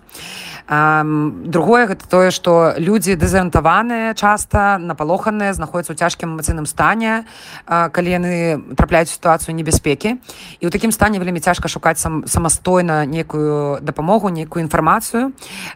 Другое 0.66 1.86
гэта 1.86 2.06
тое 2.10 2.30
што 2.30 2.74
людзі 2.78 3.14
дэзарыентаваныя 3.14 4.14
часта 4.14 4.78
напалоханыя 4.78 5.54
знаходяцца 5.54 5.94
ў 5.94 5.98
цяжкім 5.98 6.38
эмацыйным 6.38 6.66
стане 6.66 7.26
калі 7.66 8.08
яны 8.10 8.34
трапляюць 8.74 9.10
сітуацыю 9.10 9.54
небяспекі. 9.54 10.18
І 10.58 10.64
ў 10.66 10.70
такім 10.70 10.90
стане 10.90 11.18
вельмі 11.22 11.42
цяжка 11.42 11.70
шукаць 11.70 11.98
сам 11.98 12.26
самастойна 12.26 13.06
некую 13.06 13.78
дапамогу 13.82 14.28
нейкую 14.28 14.66
інфармацыю. 14.66 15.32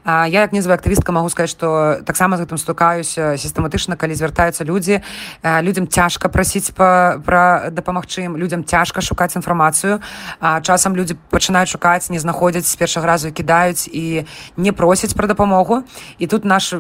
Я 0.07 0.47
як 0.47 0.53
незвы 0.53 0.75
актывістка 0.75 1.15
магу 1.15 1.31
сказаць 1.31 1.55
што 1.55 2.03
таксама 2.07 2.37
з 2.37 2.47
гэтым 2.47 2.59
стукаюся 2.59 3.39
сістэматычна 3.39 3.95
калі 3.95 4.15
звяртаюцца 4.15 4.67
людзі. 4.67 5.03
Людзям 5.43 5.87
цяжка 5.87 6.29
прасіць 6.29 6.75
па 6.75 7.00
пра 7.27 7.71
дапамагчы 7.71 8.27
ім 8.29 8.37
людзям 8.37 8.65
цяжка 8.65 9.01
шукаць 9.01 9.37
інфармацыю. 9.37 10.01
А 10.41 10.61
часам 10.61 10.97
людзі 10.97 11.17
пачынаюць 11.31 11.71
шукаць 11.73 12.11
не 12.11 12.19
знаходзяць 12.19 12.67
з 12.67 12.77
першага 12.77 13.07
разу 13.07 13.33
кідаюць 13.33 13.89
і 13.89 14.27
не 14.57 14.73
просяць 14.73 15.15
пра 15.15 15.27
дапамогу. 15.27 15.83
І 16.19 16.27
тут 16.27 16.45
наш 16.45 16.75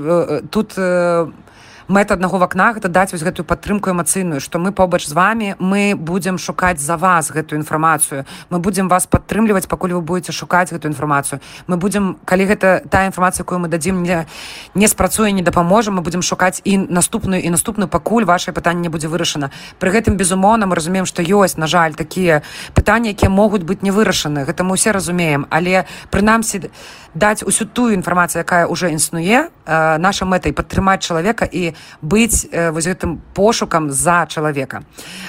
тут 0.51 0.79
у 0.79 1.50
мэта 1.91 2.15
аднаго 2.15 2.39
вакна 2.39 2.71
гэта 2.73 2.89
даць 2.89 3.11
вось 3.11 3.27
гэтую 3.27 3.43
падтрымку 3.45 3.91
эмацыйную 3.91 4.39
што 4.41 4.63
мы 4.63 4.71
побач 4.71 5.11
з 5.11 5.13
вами 5.13 5.57
мы 5.59 5.99
будзем 5.99 6.39
шукаць 6.39 6.79
за 6.79 6.97
вас 6.97 7.31
гэтую 7.35 7.59
інфармацыю. 7.59 8.25
Мы 8.49 8.59
будзем 8.59 8.89
вас 8.89 9.07
падтрымліваць 9.11 9.67
пакуль 9.67 9.93
вы 9.99 10.01
будете 10.01 10.31
шукаць 10.33 10.71
гэтую 10.71 10.95
інфармацыю. 10.95 11.41
Мы 11.67 11.77
будзем 11.77 12.17
калі 12.25 12.47
гэта 12.47 12.87
та 12.89 13.07
інфармацыя 13.11 13.43
якую 13.43 13.59
мы 13.59 13.69
дадзім 13.69 14.01
мне 14.07 14.27
не 14.75 14.87
спрацуе 14.87 15.33
не 15.33 15.43
дапаможам 15.43 15.99
мы 15.99 16.03
будзем 16.07 16.23
шукаць 16.23 16.63
і 16.65 16.79
наступную 16.79 17.43
і 17.43 17.51
наступную 17.51 17.89
пакуль 17.89 18.25
ваше 18.25 18.53
пытанне 18.53 18.89
будзе 18.89 19.09
вырашана. 19.09 19.51
Пры 19.83 19.91
гэтым 19.91 20.15
безумоўна 20.15 20.71
мы 20.71 20.79
разумеем 20.79 21.07
што 21.07 21.23
ёсць 21.27 21.59
на 21.59 21.67
жаль 21.67 21.99
такія 21.99 22.43
пытанні 22.75 23.11
якія 23.11 23.31
могуць 23.31 23.67
быць 23.67 23.83
не 23.83 23.91
вырашаны. 23.91 24.47
Гэта 24.47 24.63
мы 24.63 24.79
ўсе 24.79 24.95
разумеем. 24.95 25.47
Але 25.51 25.91
прынамсі 26.11 26.71
даць 27.15 27.43
усю 27.43 27.67
тую 27.67 27.95
інфармацыю 27.95 28.47
якая 28.47 28.67
уже 28.67 28.95
існуе 28.95 29.51
наша 29.67 30.25
мэтай 30.25 30.53
падтрымаць 30.55 31.03
чалавека 31.03 31.45
і 31.51 31.75
быць 32.03 32.47
вось 32.53 32.87
гэтым 32.87 33.21
пошукам 33.35 33.91
за 33.91 34.27
чалавека 34.27 34.83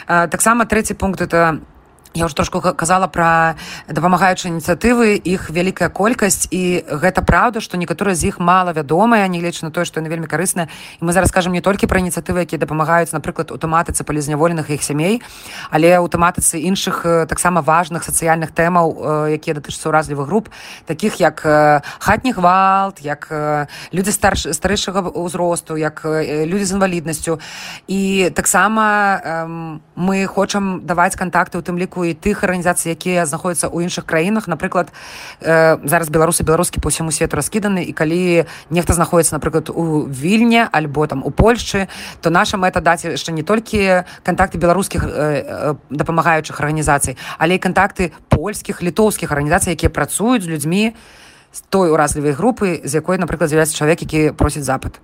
таксама 0.07 0.65
трэці 0.65 0.93
пункт 0.93 1.21
это 1.21 1.59
Я 2.13 2.25
ўжо 2.27 2.35
трошку 2.35 2.59
казала 2.59 3.07
пра 3.07 3.55
дапамагаючыя 3.87 4.51
ініцыятывы 4.51 5.15
іх 5.15 5.47
вялікая 5.47 5.87
колькасць 5.87 6.43
і 6.51 6.83
гэта 6.83 7.23
праўда 7.23 7.63
што 7.63 7.79
некаторыя 7.79 8.19
з 8.19 8.27
іх 8.27 8.39
мала 8.43 8.75
вядомыя 8.75 9.31
негледзячы 9.31 9.63
на 9.63 9.71
тое 9.71 9.87
што 9.87 10.03
яны 10.03 10.11
вельмі 10.11 10.27
карысныя. 10.27 10.67
І 10.99 11.07
мы 11.07 11.15
зараз 11.15 11.31
кажам 11.31 11.55
не 11.55 11.63
толькі 11.63 11.87
пра 11.87 12.03
ініцыятывы 12.03 12.43
якія 12.43 12.59
дапамагаюць 12.59 13.15
напрыклад 13.15 13.55
у 13.55 13.57
тэматыцы 13.57 14.03
палізняволеных 14.03 14.67
іх 14.75 14.83
сямей 14.83 15.23
але 15.71 16.03
ў 16.03 16.11
тэматыцы 16.11 16.59
іншых 16.59 17.07
таксама 17.31 17.63
важных 17.63 18.03
сацыяльных 18.03 18.51
тэмаў 18.51 19.31
якія 19.31 19.55
датычацца 19.63 19.87
ўразлівых 19.87 20.27
груп 20.27 20.51
таких 20.91 21.23
як 21.23 21.39
хатні 22.03 22.35
гвалт 22.35 22.99
як 22.99 23.31
людзі 23.95 24.11
старш 24.11 24.51
старэйшага 24.51 25.15
ўзросту 25.15 25.79
як 25.79 26.03
людзі 26.03 26.65
з 26.65 26.71
інваліднасцю. 26.75 27.39
І 27.87 28.31
таксама 28.35 29.47
мы 29.95 30.27
хочам 30.27 30.83
даваць 30.83 31.15
кантакты 31.15 31.55
у 31.55 31.63
тым 31.63 31.79
ліку 31.79 32.00
і 32.03 32.13
тых 32.13 32.43
арганізацый 32.43 32.91
якія 32.91 33.25
знаходзяцца 33.25 33.67
ў 33.67 33.85
іншых 33.85 34.05
краінах. 34.05 34.47
Напрыклад 34.47 34.91
э, 35.41 35.77
зараз 35.83 36.09
беларусы 36.09 36.43
беларускі 36.43 36.81
по 36.81 36.89
ўсяму 36.89 37.11
свету 37.11 37.37
раскіданы 37.37 37.83
і 37.83 37.93
калі 37.93 38.45
нехта 38.69 38.93
знаходіцца 38.93 39.37
напрыклад 39.37 39.69
у 39.69 40.05
вільне 40.07 40.67
альбо 40.71 41.07
там 41.07 41.23
у 41.23 41.31
польльшчы 41.31 41.87
то 42.21 42.29
наша 42.29 42.57
мэта 42.57 42.81
даць 42.81 43.05
яшчэ 43.05 43.31
не 43.31 43.43
толькі 43.43 44.03
кантакты 44.23 44.57
беларускіх 44.57 45.03
э, 45.03 45.09
э, 45.09 45.75
дапамагаючых 45.89 46.59
арганізацый 46.59 47.17
але 47.37 47.55
і 47.55 47.63
кантакты 47.63 48.11
польскіх 48.29 48.81
літоўскіх 48.81 49.31
арганізацый 49.31 49.73
якія 49.73 49.89
працуюць 49.89 50.43
з 50.43 50.51
людзьмі 50.51 50.95
з 51.51 51.61
той 51.69 51.91
уразлівай 51.91 52.31
групы 52.31 52.81
з 52.83 52.95
якой 52.95 53.17
напрыклад 53.17 53.49
з'яўляецца 53.49 53.75
чалавек 53.75 54.01
які 54.01 54.31
просіць 54.31 54.63
запад. 54.63 54.99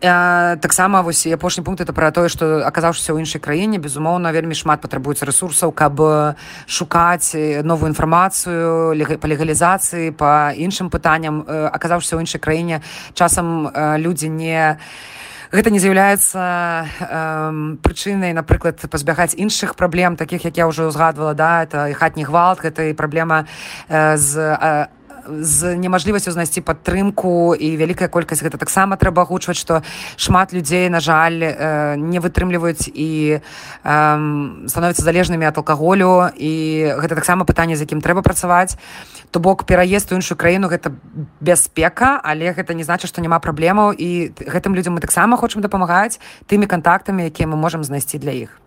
Э, 0.00 0.56
таксама 0.56 1.02
вось 1.02 1.26
апошні 1.26 1.64
пункт 1.64 1.80
это 1.80 1.92
пра 1.92 2.10
тое 2.10 2.28
што 2.28 2.64
аказаўшыся 2.64 3.12
ў 3.12 3.20
іншай 3.20 3.40
краіне 3.40 3.78
безумоўна 3.78 4.32
вельмі 4.32 4.54
шмат 4.54 4.80
патрабуецца 4.80 5.26
ресурсаў 5.26 5.72
каб 5.72 6.00
шукаць 6.66 7.36
новую 7.62 7.92
інфармацыю 7.92 8.96
па 9.20 9.26
легалізацыі 9.28 10.12
па 10.16 10.52
іншым 10.56 10.88
пытанням. 10.88 11.44
Э, 11.44 11.68
аказаўшыся 11.68 12.16
ў 12.16 12.24
іншай 12.24 12.40
краіне 12.40 12.80
часам 13.14 13.68
э, 13.68 13.98
людзі 13.98 14.28
не 14.28 14.78
Гэта 15.54 15.70
не 15.70 15.78
з'яўляецца 15.78 16.40
э, 16.42 17.76
прычынай 17.78 18.34
напрыклад 18.34 18.80
пазбягаць 18.90 19.38
іншых 19.38 19.76
праблем 19.78 20.16
таких 20.16 20.42
як 20.42 20.58
я 20.58 20.66
ўжо 20.66 20.90
ўзгадвала 20.90 21.30
да 21.38 21.62
это 21.62 21.86
і 21.86 21.94
хатні 21.94 22.26
гвалт 22.26 22.58
гэта 22.58 22.90
і 22.90 22.98
праблема 22.98 23.46
э, 23.86 24.18
з 24.18 24.34
э, 24.34 24.90
з 25.28 25.76
немажлівасцю 25.76 26.32
знайсці 26.32 26.60
падтрымку 26.60 27.54
і 27.54 27.76
вялікая 27.76 28.08
колькасць 28.08 28.42
гэта 28.44 28.58
таксама 28.58 28.96
трэба 28.96 29.24
агучваць 29.24 29.58
што 29.58 29.82
шмат 30.16 30.52
людзей 30.52 30.88
на 30.88 31.00
жаль 31.00 31.40
э, 31.42 31.96
не 31.96 32.18
вытрымліваюць 32.20 32.88
і 32.88 33.38
э, 33.38 33.40
становяцца 34.68 35.02
залежнымі 35.02 35.46
ад 35.46 35.58
алкаголю. 35.58 36.30
І 36.36 36.52
гэта 36.98 37.14
таксама 37.14 37.44
пытанне 37.44 37.76
з 37.76 37.86
якім 37.86 38.00
трэба 38.00 38.22
працаваць. 38.22 38.76
То 39.30 39.40
бок 39.40 39.64
пераезд 39.64 40.12
у 40.12 40.16
іншую 40.16 40.38
краіну 40.38 40.68
гэта 40.68 40.92
бяспека 41.40 42.20
але 42.22 42.52
гэта 42.52 42.74
не 42.74 42.84
значыць 42.84 43.08
што 43.08 43.20
няма 43.20 43.38
праблемаў. 43.38 43.92
І 43.92 44.32
гэтым 44.38 44.74
людзям 44.74 44.94
мы 44.94 45.00
таксама 45.00 45.36
хочам 45.36 45.62
дапамагаць 45.62 46.20
тымі 46.46 46.66
кантактамі 46.66 47.28
якія 47.30 47.48
мы 47.48 47.56
можемм 47.56 47.84
знайсці 47.84 48.18
для 48.18 48.32
іх 48.32 48.63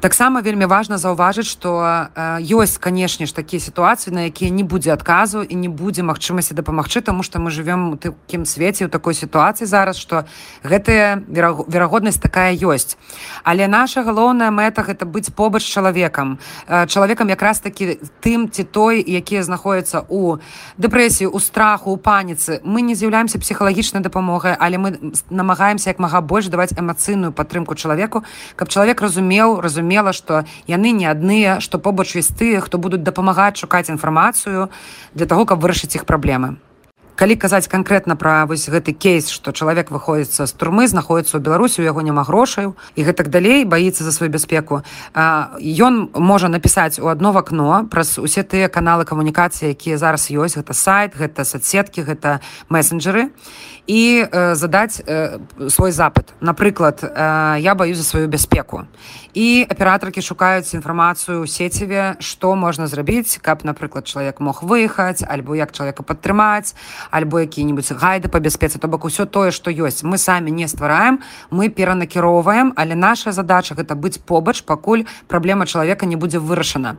таксама 0.00 0.40
вельмі 0.40 0.66
важна 0.66 0.98
заўважыць 0.98 1.46
што 1.50 1.82
э, 2.14 2.38
ёсць 2.54 2.78
канешне 2.78 3.26
ж 3.26 3.34
такія 3.34 3.60
сітуацыі 3.60 4.14
на 4.14 4.30
якія 4.30 4.50
не 4.50 4.62
будзе 4.62 4.94
адказу 4.94 5.42
і 5.42 5.54
не 5.58 5.68
будзе 5.68 6.06
магчымасці 6.06 6.54
дапамагчы 6.54 7.02
таму 7.02 7.22
што 7.26 7.42
мы 7.42 7.50
живвем 7.50 7.92
у 7.92 7.96
такім 7.96 8.46
свеце 8.46 8.86
у 8.86 8.88
такой 8.88 9.14
сітуацыі 9.14 9.66
зараз 9.66 9.98
што 9.98 10.24
гэтая 10.62 11.22
верагоднасць 11.26 12.22
такая 12.22 12.54
ёсць. 12.54 12.94
Але 13.42 13.66
наша 13.66 14.06
галоўная 14.06 14.50
мэта 14.54 14.86
гэта 14.86 15.02
быць 15.02 15.34
побач 15.34 15.66
чалавекам. 15.66 16.38
Э, 16.68 16.86
чалавекам 16.86 17.28
якраз 17.28 17.58
такі 17.60 17.98
тым 18.22 18.48
ці 18.50 18.62
той 18.64 19.02
якія 19.02 19.42
знаходзяцца 19.42 20.06
у 20.08 20.38
дэпрэсіі 20.78 21.26
у 21.26 21.38
страху 21.40 21.90
у 21.90 21.96
паніцы. 21.96 22.62
Мы 22.62 22.86
не 22.86 22.94
з'яўляемся 22.94 23.38
псіхалагічнай 23.38 24.02
дапамогай 24.02 24.54
але 24.58 24.78
мы 24.78 25.12
намагаемся 25.30 25.90
як 25.90 25.98
мага 25.98 26.20
больш 26.20 26.46
даваць 26.46 26.72
эмацыйную 26.78 27.32
падтрымку 27.32 27.74
чалавеку 27.74 28.22
каб 28.54 28.68
чалавек 28.68 29.02
разумеў 29.02 29.60
разумеў 29.60 29.87
зразумела 29.88 30.12
што 30.12 30.44
яны 30.66 30.92
не 30.92 31.06
адныя 31.06 31.60
што 31.60 31.78
побач 31.78 32.12
ёсць 32.16 32.36
тыя 32.36 32.60
хто 32.60 32.76
будуць 32.78 33.00
дапамагаць 33.00 33.56
шукаць 33.56 33.88
інфармацыю 33.88 34.68
для 35.14 35.26
того 35.26 35.46
каб 35.46 35.60
вырашыць 35.60 35.96
іх 35.96 36.04
праблемы. 36.04 36.60
Калі 37.18 37.34
казаць 37.34 37.66
канкрэтна 37.66 38.14
пра 38.14 38.46
вось 38.46 38.68
гэты 38.70 38.92
кейс 38.94 39.26
што 39.32 39.50
чалавек 39.50 39.90
выходзіцца 39.90 40.46
з 40.46 40.52
турмы 40.54 40.86
знаходіцца 40.86 41.34
ў 41.34 41.42
беларусі 41.42 41.82
у 41.82 41.88
яго 41.88 42.04
няма 42.04 42.22
грошай 42.22 42.70
і 42.94 43.00
гэтак 43.02 43.32
далей 43.32 43.64
баіцца 43.64 44.04
за 44.04 44.12
сваю 44.12 44.30
бяспеку 44.30 44.84
ён 45.16 46.12
можа 46.14 46.46
напісаць 46.52 47.00
у 47.00 47.08
одно 47.08 47.32
вакно 47.32 47.88
праз 47.90 48.20
усе 48.22 48.44
тыя 48.44 48.68
каналы 48.68 49.08
камунікацыі 49.08 49.72
якія 49.72 49.98
зараз 49.98 50.30
ёсць. 50.30 50.60
Гэта 50.60 50.76
сайт 50.76 51.16
гэта 51.16 51.42
соцсеткі 51.42 52.06
гэта 52.06 52.38
месенджеры 52.68 53.32
і 53.88 54.28
э, 54.30 54.54
задаць 54.54 55.00
э, 55.00 55.38
свой 55.68 55.90
запыт. 55.92 56.34
Напрыклад 56.40 57.02
э, 57.02 57.56
я 57.60 57.74
баю 57.74 57.94
за 57.94 58.04
сваю 58.04 58.28
бяспеку 58.28 58.84
і 59.38 59.66
аператаркі 59.70 60.18
шукаюць 60.18 60.74
інфармацыю 60.74 61.44
ў 61.44 61.46
сеціве 61.46 62.16
што 62.18 62.58
можна 62.58 62.90
зрабіць 62.90 63.38
каб 63.38 63.62
напрыклад 63.62 64.08
чалавек 64.10 64.40
мог 64.42 64.66
выехаць 64.66 65.22
альбо 65.22 65.54
як 65.54 65.70
чалавека 65.70 66.02
падтрымаць 66.02 66.74
альбо 67.14 67.46
які-нибудь 67.46 67.86
гайды 67.92 68.26
по 68.28 68.40
бяспецы 68.40 68.82
то 68.82 68.88
бок 68.88 69.04
усё 69.04 69.30
тое 69.30 69.54
што 69.54 69.70
ёсць 69.70 70.02
мы 70.02 70.18
самі 70.18 70.50
не 70.50 70.66
ствараем 70.66 71.20
мы 71.54 71.68
перанакіроўваем 71.68 72.72
але 72.74 72.98
наша 72.98 73.30
задача 73.30 73.78
гэта 73.78 73.94
быць 73.94 74.18
побач 74.18 74.66
пакуль 74.66 75.06
праблема 75.28 75.66
чалавека 75.66 76.06
не 76.06 76.16
будзе 76.16 76.42
вырашана. 76.42 76.98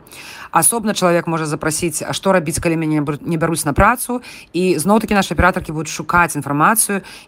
Асобна 0.50 0.94
чалавек 0.94 1.26
можа 1.26 1.44
запрасіць 1.44 2.00
а 2.00 2.16
што 2.16 2.32
рабіць 2.32 2.56
калі 2.56 2.80
мяне 2.80 3.04
не 3.20 3.36
бяруць 3.36 3.68
на 3.68 3.76
працу 3.76 4.22
і 4.56 4.78
зноў-таки 4.78 5.12
наши 5.12 5.34
аператаркі 5.34 5.76
будуць 5.76 5.92
шукаць 5.92 6.40
інфармацыю 6.40 6.79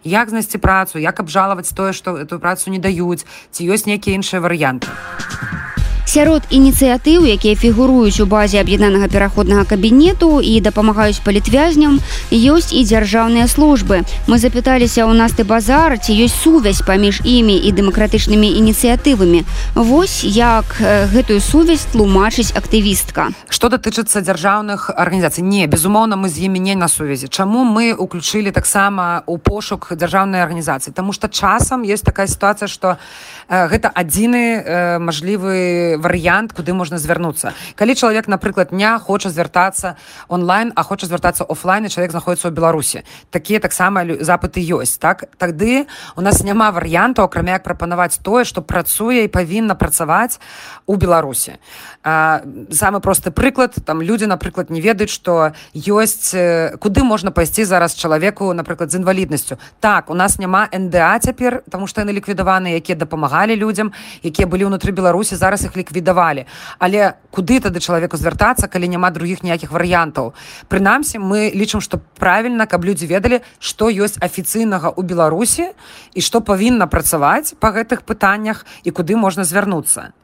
як 0.03 0.29
знайсці 0.29 0.57
працу 0.57 0.99
як 0.99 1.19
абжалаваць 1.19 1.69
тое 1.75 1.93
што 1.93 2.17
эту 2.17 2.39
працу 2.39 2.71
не 2.73 2.79
даюць 2.79 3.25
ці 3.51 3.61
ёсць 3.69 3.85
нейкія 3.85 4.17
іншыя 4.17 4.41
варыянты. 4.41 4.87
а 4.87 5.82
сярод 6.13 6.43
ініцыятыў 6.53 7.25
якія 7.25 7.57
фігуруюць 7.57 8.21
у 8.21 8.29
базе 8.29 8.61
аб'яднанага 8.61 9.09
пераходнага 9.09 9.65
кабінету 9.65 10.45
і 10.45 10.61
дапамагаюць 10.61 11.25
палітвязням 11.25 11.97
ёсць 12.29 12.69
і 12.69 12.85
дзяржаўныя 12.85 13.49
службы. 13.49 14.05
Мы 14.29 14.37
запыталіся 14.37 15.09
ў 15.09 15.17
нас 15.17 15.33
ты 15.33 15.41
базар 15.41 15.97
ці 15.97 16.13
ёсць 16.13 16.37
сувязь 16.37 16.85
паміж 16.85 17.25
імі 17.25 17.57
і 17.57 17.73
дэмакратычнымі 17.73 18.45
ініцыятывамі. 18.45 19.41
Вось 19.73 20.21
як 20.21 20.77
гэтую 20.85 21.41
сувязь 21.41 21.89
тлумачыць 21.89 22.53
актывістка. 22.53 23.33
Что 23.49 23.73
датычыцца 23.73 24.21
дзяржаўных 24.21 24.93
арганізацый? 24.93 25.41
Не 25.41 25.65
безумоўна 25.65 26.13
мы 26.13 26.29
з 26.29 26.45
імі 26.45 26.61
не 26.61 26.77
на 26.77 26.93
сувязі. 26.93 27.25
Чаму 27.25 27.65
мы 27.65 27.97
уключылі 27.97 28.53
таксама 28.53 29.25
у 29.25 29.41
пошук 29.41 29.89
дзяржаўнай 29.97 30.45
арганізацыі? 30.45 30.93
Тому 30.93 31.09
что 31.09 31.25
часам 31.25 31.81
есть 31.81 32.05
такая 32.05 32.29
сітуацыя 32.29 32.69
что 32.69 33.01
гэта 33.49 33.89
адзіны 33.89 35.01
мажлівы 35.01 35.97
варыянт 36.03 36.51
куды 36.51 36.75
можна 36.75 36.99
звярнуцца. 36.99 37.55
Калі 37.79 37.95
чалавек 37.95 38.27
напрыклад 38.27 38.75
не 38.75 38.91
хоча 38.99 39.31
звяртацца 39.31 39.95
онлайн 40.27 40.75
а 40.75 40.83
хоча 40.83 41.07
звяртацца 41.07 41.47
офлайн 41.47 41.87
чалавек 41.87 42.11
знаходіцца 42.11 42.51
ў 42.51 42.53
беларусі. 42.53 43.07
Такія 43.31 43.63
таксама 43.63 44.03
запыты 44.19 44.59
ёсць 44.59 44.99
так? 44.99 45.31
Тады 45.39 45.87
у 46.15 46.21
нас 46.21 46.43
няма 46.43 46.71
варыянту 46.75 47.23
акрамя 47.23 47.55
як 47.55 47.63
прапанаваць 47.63 48.19
тое 48.19 48.43
што 48.43 48.61
працуе 48.61 49.23
і 49.23 49.31
павінна 49.31 49.79
працаваць 49.79 50.43
у 50.85 50.99
беларусі. 50.99 51.55
Самы 52.03 52.99
просты 52.99 53.31
прыклад 53.31 53.79
там 53.85 54.01
людзі 54.03 54.27
напрыклад 54.27 54.69
не 54.69 54.81
ведаюць 54.83 55.13
што 55.13 55.55
ёсць 55.71 56.35
куды 56.83 57.03
можна 57.07 57.31
пайсці 57.31 57.63
зараз 57.63 57.95
чалавеку 57.95 58.51
напрыклад 58.53 58.91
з 58.91 58.99
інваліднасцю. 58.99 59.57
Так 59.79 60.09
у 60.09 60.13
нас 60.13 60.37
няма 60.39 60.67
нда 60.73 61.15
цяпер 61.19 61.63
тому 61.71 61.87
што 61.87 62.01
яны 62.01 62.11
ліквідаваны 62.11 62.75
якія 62.75 62.99
дапамагалі 62.99 63.55
людзям 63.55 63.93
якія 64.23 64.47
былі 64.47 64.67
ўнутры 64.67 64.91
беларусі 64.91 65.35
зараз 65.39 65.63
іх 65.63 65.77
ліквід 65.77 65.92
ліквідавалі 65.93 66.45
але 66.79 67.13
куды 67.29 67.61
тады 67.61 67.79
чалавеку 67.79 68.17
звяртацца 68.17 68.67
калі 68.67 68.89
няма 68.89 69.13
другіх 69.13 69.43
ніякіх 69.43 69.69
варыянтаў 69.69 70.33
прынамсі 70.67 71.21
мы 71.21 71.53
лічым 71.53 71.81
што 71.81 72.01
правільна 72.17 72.65
каб 72.65 72.85
людзі 72.85 73.05
ведалі 73.05 73.41
што 73.59 73.93
ёсць 73.93 74.17
афіцыйнага 74.17 74.89
ў 74.89 75.01
беларусі 75.05 75.69
і 76.13 76.19
што 76.21 76.41
павінна 76.41 76.89
працаваць 76.89 77.53
па 77.59 77.69
гэтых 77.71 78.01
пытаннях 78.01 78.65
і 78.83 78.89
куды 78.89 79.15
можна 79.15 79.45
звярнуцца 79.45 80.17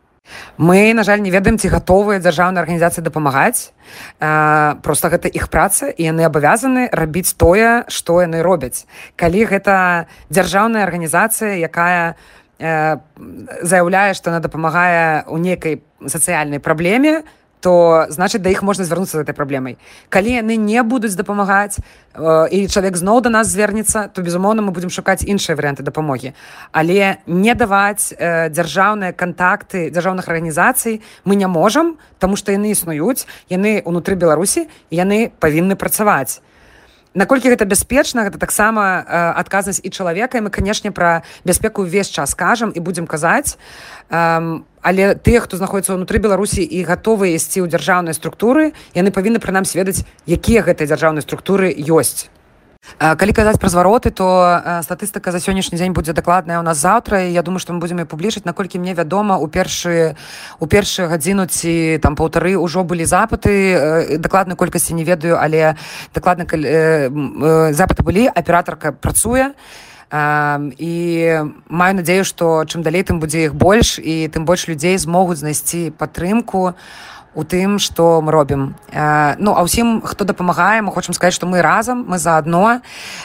Мы, 0.61 0.93
на 0.93 1.01
жаль, 1.01 1.25
не 1.25 1.31
ведаем, 1.33 1.57
ці 1.57 1.73
гатовыя 1.73 2.21
дзяржаўныя 2.21 2.61
арганізацыі 2.61 3.01
дапамагаць. 3.01 3.73
Проста 4.21 5.09
гэта 5.09 5.25
іх 5.25 5.49
праца 5.49 5.89
і 5.89 6.05
яны 6.05 6.21
абавязаны 6.21 6.85
рабіць 6.93 7.33
тое, 7.33 7.89
што 7.89 8.21
яны 8.21 8.45
робяць. 8.45 8.85
Калі 9.17 9.49
гэта 9.49 10.05
дзяржаўная 10.29 10.85
арганізацыя, 10.85 11.57
якая 11.65 12.13
Э, 12.13 12.29
заяўляе 12.59 14.13
што 14.13 14.31
она 14.31 14.39
дапамагае 14.43 15.23
ў 15.23 15.37
нейкай 15.39 15.81
сацыяльнай 16.05 16.59
праблеме 16.59 17.23
то 17.61 18.05
значит 18.09 18.41
да 18.41 18.49
іх 18.49 18.63
можна 18.63 18.85
звярнуцца 18.85 19.17
з 19.17 19.21
этой 19.21 19.35
праблемай 19.35 19.77
калі 20.09 20.31
яны 20.31 20.55
не 20.55 20.83
будуць 20.83 21.15
дапамагаць 21.15 21.79
э, 21.79 22.47
і 22.51 22.67
чалавек 22.67 22.95
зноў 22.95 23.21
да 23.21 23.29
нас 23.29 23.47
звернецца 23.47 24.07
то 24.07 24.21
безумоўна 24.21 24.61
мы 24.61 24.71
будзем 24.71 24.89
шукаць 24.89 25.23
іншыя 25.23 25.55
варыянты 25.55 25.83
дапамогі 25.83 26.33
але 26.71 27.17
не 27.27 27.55
даваць 27.55 28.15
э, 28.15 28.49
дзяржаўныя 28.49 29.11
кантакты 29.11 29.89
дзяржаўных 29.91 30.27
арганізацый 30.27 31.01
мы 31.25 31.35
не 31.35 31.47
можам 31.47 31.97
таму 32.19 32.35
што 32.35 32.51
яны 32.51 32.71
існуюць 32.71 33.27
яны 33.49 33.81
унутры 33.85 34.15
беларусі 34.15 34.67
яны 34.91 35.31
павінны 35.39 35.75
працаваць 35.75 36.39
наколькі 37.13 37.49
гэта 37.49 37.65
бяспечна 37.65 38.23
гэта 38.23 38.37
таксама 38.37 39.03
э, 39.03 39.33
адказнасць 39.41 39.81
і 39.83 39.89
чалавека 39.89 40.37
і 40.37 40.47
мы 40.47 40.49
канешне 40.49 40.91
пра 40.91 41.23
бяспеку 41.45 41.83
ўвесь 41.83 42.09
час 42.09 42.35
кажам 42.35 42.71
і 42.75 42.79
будзем 42.79 43.07
казаць. 43.07 43.57
Э, 44.09 44.61
але 44.81 45.15
тыя 45.15 45.39
хто 45.43 45.57
знаходіцца 45.57 45.99
ўнутры 45.99 46.23
беларусі 46.23 46.63
і 46.63 46.79
гатовы 46.87 47.35
ісці 47.35 47.65
ў 47.65 47.67
дзяржаўнай 47.67 48.15
структуры 48.15 48.71
яны 48.95 49.11
павінны 49.11 49.43
прынамсі 49.43 49.75
ведаць 49.75 50.07
якія 50.23 50.63
гэтыя 50.63 50.87
дзяржаўнай 50.87 51.21
структуры 51.25 51.73
ёсць 51.75 52.31
калі 52.99 53.33
казаць 53.33 53.59
пра 53.59 53.69
звароты 53.69 54.11
то 54.11 54.27
статыстыка 54.83 55.31
за 55.31 55.39
сённяшні 55.39 55.77
дзень 55.77 55.93
будзе 55.93 56.13
дакладная 56.13 56.59
у 56.59 56.63
нас 56.63 56.77
заўтра 56.77 57.23
і 57.27 57.33
я 57.33 57.43
думаю 57.43 57.59
што 57.59 57.73
мы 57.73 57.79
будзем 57.79 58.03
публічыць 58.07 58.45
наколькі 58.45 58.79
мне 58.79 58.93
вядома 58.93 59.37
у 59.37 59.47
першы 59.47 60.15
у 60.59 60.67
першую 60.67 61.07
гадзіну 61.09 61.45
ці 61.45 61.99
там 62.03 62.15
паўтары 62.15 62.55
ўжо 62.57 62.83
былі 62.83 63.05
запыты 63.05 64.17
дакладнай 64.19 64.55
колькасці 64.55 64.93
не 64.93 65.03
ведаю 65.03 65.39
але 65.39 65.75
дакладна 66.15 66.43
запыты 67.71 68.03
былі 68.03 68.27
аператарка 68.27 68.91
працуе. 68.91 69.53
І 70.11 70.93
маю 71.69 71.93
надзею 71.93 72.25
што 72.25 72.65
чым 72.65 72.81
далей 72.81 73.05
тым 73.05 73.21
будзе 73.21 73.45
іх 73.45 73.53
больш 73.53 73.99
і 74.01 74.25
тым 74.33 74.41
больш 74.41 74.65
людзей 74.65 74.97
змогуць 74.97 75.37
знайсці 75.37 75.93
падтрымку. 75.93 76.73
у 76.73 77.18
у 77.39 77.43
тым 77.43 77.79
что 77.79 78.21
мы 78.21 78.31
робім. 78.31 78.75
Э, 78.91 79.35
ну 79.39 79.55
а 79.55 79.63
ўсім 79.63 80.01
хто 80.03 80.27
дапамагае 80.27 80.81
мы 80.81 80.91
хочам 80.91 81.15
сказаць 81.15 81.33
что 81.33 81.47
мы 81.47 81.61
разам 81.61 82.03
мы 82.03 82.19
заодно 82.19 82.81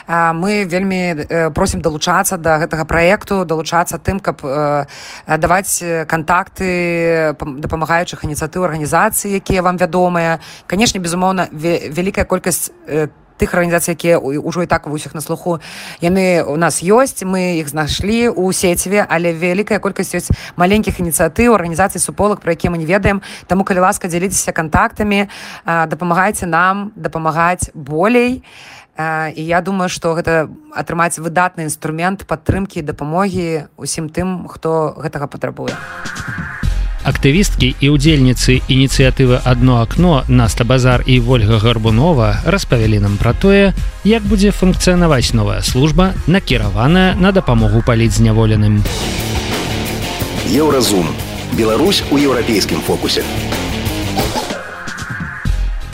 э, 0.07 0.33
мы 0.33 0.65
вельмі 0.65 1.27
э, 1.27 1.51
просім 1.51 1.83
далучацца 1.83 2.39
да 2.39 2.59
гэтага 2.63 2.85
проекту 2.85 3.45
далучацца 3.45 3.99
тым 3.99 4.21
каб 4.21 4.39
э, 4.45 4.87
даваць 5.27 5.83
контакты 6.07 7.35
дапамагаючых 7.43 8.25
ініцыятыў 8.25 8.65
арганізацыі 8.65 9.35
якія 9.35 9.63
вам 9.63 9.77
вядомыя. 9.77 10.39
Канешне 10.67 11.01
безумоўна 11.01 11.49
вялікая 11.51 12.25
колькасць 12.25 12.71
там 12.87 13.24
тых 13.45 13.53
арганізацый 13.53 13.93
якія 13.93 14.17
ўжо 14.17 14.65
і 14.65 14.67
так 14.67 14.89
у 14.89 14.91
усіх 14.91 15.13
на 15.13 15.21
слуху. 15.21 15.61
Яны 16.01 16.41
у 16.41 16.57
нас 16.57 16.81
ёсць 16.81 17.21
мы 17.29 17.61
іх 17.61 17.69
знайшлі 17.69 18.33
у 18.33 18.49
сеціве 18.57 19.05
але 19.05 19.37
вялікая 19.37 19.79
колькасць 19.85 20.17
ёсць 20.17 20.33
маленькіх 20.57 21.05
ініцыятыў 21.05 21.53
арганізацый 21.53 22.01
суполак 22.01 22.41
про 22.41 22.57
які 22.57 22.73
мы 22.73 22.81
не 22.81 22.89
ведаем. 22.89 23.21
Таму 23.47 23.69
калі 23.69 23.85
ласка 23.85 24.09
дзяліцеся 24.09 24.57
контактамі 24.57 25.29
дапамагайце 25.65 26.49
нам 26.49 26.93
дапамагаць 26.97 27.69
болей. 27.75 28.41
І 28.97 29.43
я 29.43 29.61
думаю 29.61 29.91
што 29.91 30.15
гэта 30.15 30.49
атрымаць 30.73 31.19
выдатны 31.19 31.69
інструмент 31.69 32.25
падтрымкі 32.25 32.81
дапамогі 32.81 33.69
усім 33.77 34.09
тым 34.09 34.49
хто 34.49 34.95
гэтага 34.97 35.27
патрабуе 35.27 35.75
актывісткі 37.05 37.75
і 37.81 37.93
ўдзельніцы 37.95 38.61
ініцыятывы 38.69 39.41
одно 39.45 39.81
акно 39.81 40.25
наста 40.29 40.65
базар 40.65 41.05
і 41.07 41.21
ольга 41.21 41.61
гарбунова 41.61 42.41
распавялі 42.45 43.05
нам 43.05 43.17
пра 43.21 43.33
тое 43.33 43.75
як 44.05 44.23
будзе 44.25 44.51
функцыянаваць 44.51 45.37
новая 45.37 45.61
служба 45.63 46.13
накіраваная 46.27 47.15
на 47.15 47.33
дапамогу 47.33 47.85
паліць 47.87 48.17
зняволеным 48.17 48.83
еўразум. 50.55 51.07
Беларусь 51.53 52.03
у 52.11 52.19
еўрапейскім 52.19 52.81
фокусе. 52.81 53.23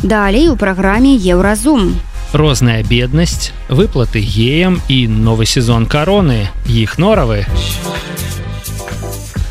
Далей 0.02 0.48
у 0.48 0.56
праграме 0.56 1.14
еўразум 1.16 2.00
розная 2.32 2.82
беднасць 2.82 3.52
выплаты 3.68 4.20
геям 4.20 4.80
і 4.88 5.06
новы 5.08 5.46
сезон 5.46 5.86
кароны. 5.86 6.48
Іх 6.66 6.98
норавы 6.98 7.46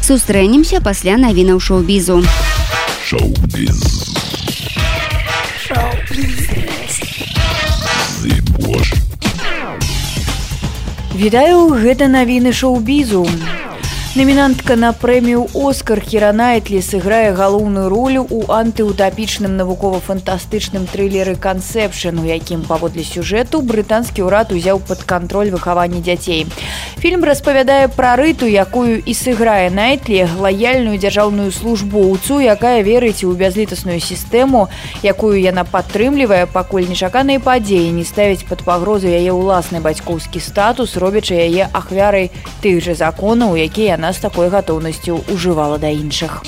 сустрэнемся 0.09 0.79
пасля 0.81 1.21
навінаў 1.21 1.59
шоу-бізу 1.61 2.15
Вітаю 11.13 11.59
гэта 11.77 12.09
навіны 12.09 12.53
шоу-бізу. 12.57 13.23
Намінантка 14.19 14.75
на 14.75 14.91
прэмію 14.91 15.47
Оскар 15.55 16.01
Хіранайтлі 16.03 16.81
сыграе 16.83 17.31
галоўную 17.31 17.87
ролю 17.87 18.27
ў 18.27 18.51
антыутапічным 18.51 19.55
навукова-фантастычным 19.55 20.91
трылеры 20.91 21.39
кансепшн, 21.39 22.19
у 22.19 22.27
якім 22.27 22.67
паводле 22.67 23.07
сюжэту 23.07 23.63
брытанскі 23.63 24.27
ўрад 24.27 24.51
узяў 24.51 24.83
пад 24.83 25.07
кантроль 25.07 25.55
выхавання 25.55 26.03
дзяцей. 26.03 26.51
Фільм 26.99 27.23
распавядае 27.23 27.87
пра 27.87 28.19
рыту, 28.19 28.43
якую 28.43 28.99
і 28.99 29.13
сыграе 29.15 29.71
Найтлі 29.71 30.27
лаяльную 30.35 30.99
дзяржаўную 30.99 31.55
службоўцу, 31.55 32.43
якая 32.43 32.83
верыць 32.83 33.23
у 33.23 33.31
бязлітасную 33.31 34.03
сістэму, 34.03 34.67
якую 34.99 35.39
яна 35.39 35.63
падтрымлівае, 35.63 36.43
пакуль 36.51 36.91
нечаканыя 36.91 37.39
падзеі 37.39 37.95
не 37.95 38.03
ставяць 38.03 38.43
пад 38.43 38.67
пагрозу 38.67 39.07
яе 39.07 39.31
ўласны 39.31 39.79
бацькоўскі 39.79 40.43
статус, 40.43 40.99
робячы 40.99 41.39
яе 41.39 41.71
ахвярай 41.71 42.35
тых 42.59 42.83
жа 42.83 42.99
законаў, 42.99 43.55
якія 43.55 43.95
яна 43.95 44.08
з 44.13 44.19
такой 44.19 44.49
гатоўнасцю 44.49 45.21
ўжывала 45.29 45.77
да 45.77 45.89
іншых. 45.93 46.41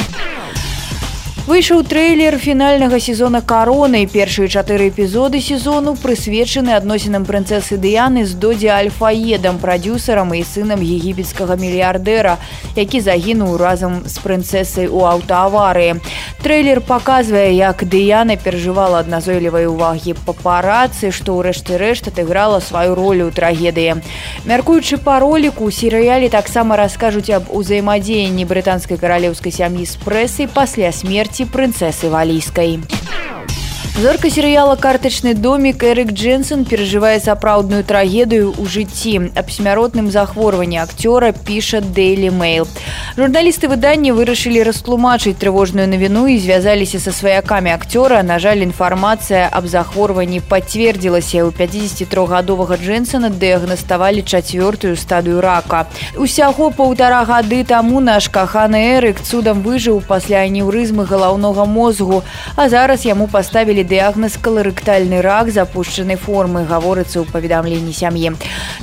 Выйшаў 1.52 1.82
трэйлер 1.84 2.38
фінальнага 2.40 2.98
сезона 3.04 3.42
кароны 3.44 4.06
першыя 4.08 4.48
чатыры 4.48 4.88
эпізоды 4.88 5.42
сезону 5.44 5.98
прысвечаны 6.00 6.72
адносінам 6.78 7.26
прынцэсы 7.28 7.76
дыяны 7.76 8.24
з 8.24 8.40
додзе 8.40 8.70
альфаедам 8.72 9.60
прадюсерам 9.60 10.32
і 10.32 10.46
сынам 10.48 10.80
егіпецкага 10.80 11.60
мільярдэра 11.60 12.38
які 12.76 13.02
загінуў 13.04 13.58
разам 13.60 14.08
з 14.08 14.16
прынцэсай 14.24 14.88
у 14.88 15.04
аўтааварыі. 15.04 16.00
Трэйлер 16.40 16.80
паказвае 16.88 17.52
як 17.52 17.84
дыяна 17.84 18.40
перажывала 18.40 19.04
адназойлівай 19.04 19.68
увагі 19.68 20.16
папарацы 20.24 21.12
што 21.12 21.36
ў 21.36 21.52
рэшце 21.52 21.76
рэшт 21.76 22.08
адыграла 22.16 22.64
сваю 22.64 22.96
ролю 22.96 23.28
ў 23.28 23.36
трагедыі. 23.36 24.00
Мяркуючы 24.48 25.04
па 25.04 25.20
роліку 25.20 25.68
у 25.68 25.72
серыяле 25.76 26.32
таксама 26.32 26.80
раскажуць 26.80 27.30
аб 27.36 27.52
узаемадзеянні 27.52 28.48
брытанскай 28.48 28.96
каралеўскай 28.96 29.52
сям'і 29.52 29.84
з 29.84 30.00
прэсай 30.00 30.48
пасля 30.48 30.96
смерти 30.96 31.41
смерти 31.42 31.52
прынцэсы 31.52 32.10
валійскай. 32.10 32.80
Зорка 34.00 34.30
серыяла 34.30 34.78
картачны 34.78 35.34
домик 35.36 35.84
Эрик 35.84 36.14
Дженсон 36.14 36.64
перажывае 36.66 37.20
сапраўдную 37.20 37.84
трагедыю 37.84 38.56
ў 38.56 38.66
жыцці 38.66 39.36
аб 39.36 39.52
смяротным 39.52 40.10
захворванні 40.10 40.80
акцёра 40.82 41.36
піша 41.36 41.84
Daily 41.84 42.32
Mail. 42.32 42.66
Журналісты 43.20 43.68
выдання 43.68 44.16
вырашылі 44.16 44.64
растлумачыць 44.64 45.36
трывожную 45.36 45.86
навіну 45.92 46.26
і 46.32 46.40
звязаліся 46.40 47.04
са 47.04 47.12
сваякамі 47.12 47.76
акцёра. 47.76 48.24
На 48.24 48.40
жаль, 48.40 48.64
інфармацыя 48.64 49.52
аб 49.52 49.68
захворванні 49.68 50.40
пацвердзілася 50.40 51.44
у 51.46 51.52
53гадовага 51.52 52.80
Дженсона 52.80 53.30
дыягнаставалі 53.30 54.24
чацвёртую 54.24 54.96
стадыю 54.96 55.42
рака. 55.42 55.86
Усяго 56.16 56.72
паўтара 56.72 57.22
гады 57.28 57.62
таму 57.68 58.00
наш 58.00 58.30
каханы 58.30 58.98
Эрык 58.98 59.22
цудам 59.22 59.62
выжыў 59.62 60.02
пасля 60.02 60.48
анеўрызмы 60.48 61.06
галаўнога 61.06 61.66
мозгу, 61.66 62.24
а 62.56 62.70
зараз 62.70 63.06
яму 63.06 63.28
паставілі 63.28 63.81
дыягназ 63.84 64.38
каларыктальны 64.42 65.22
рак 65.22 65.52
запушчанай 65.52 66.16
формы 66.16 66.66
гаворыцца 66.66 67.22
ў 67.22 67.26
паведамленні 67.32 67.94
сям'і. 67.94 68.34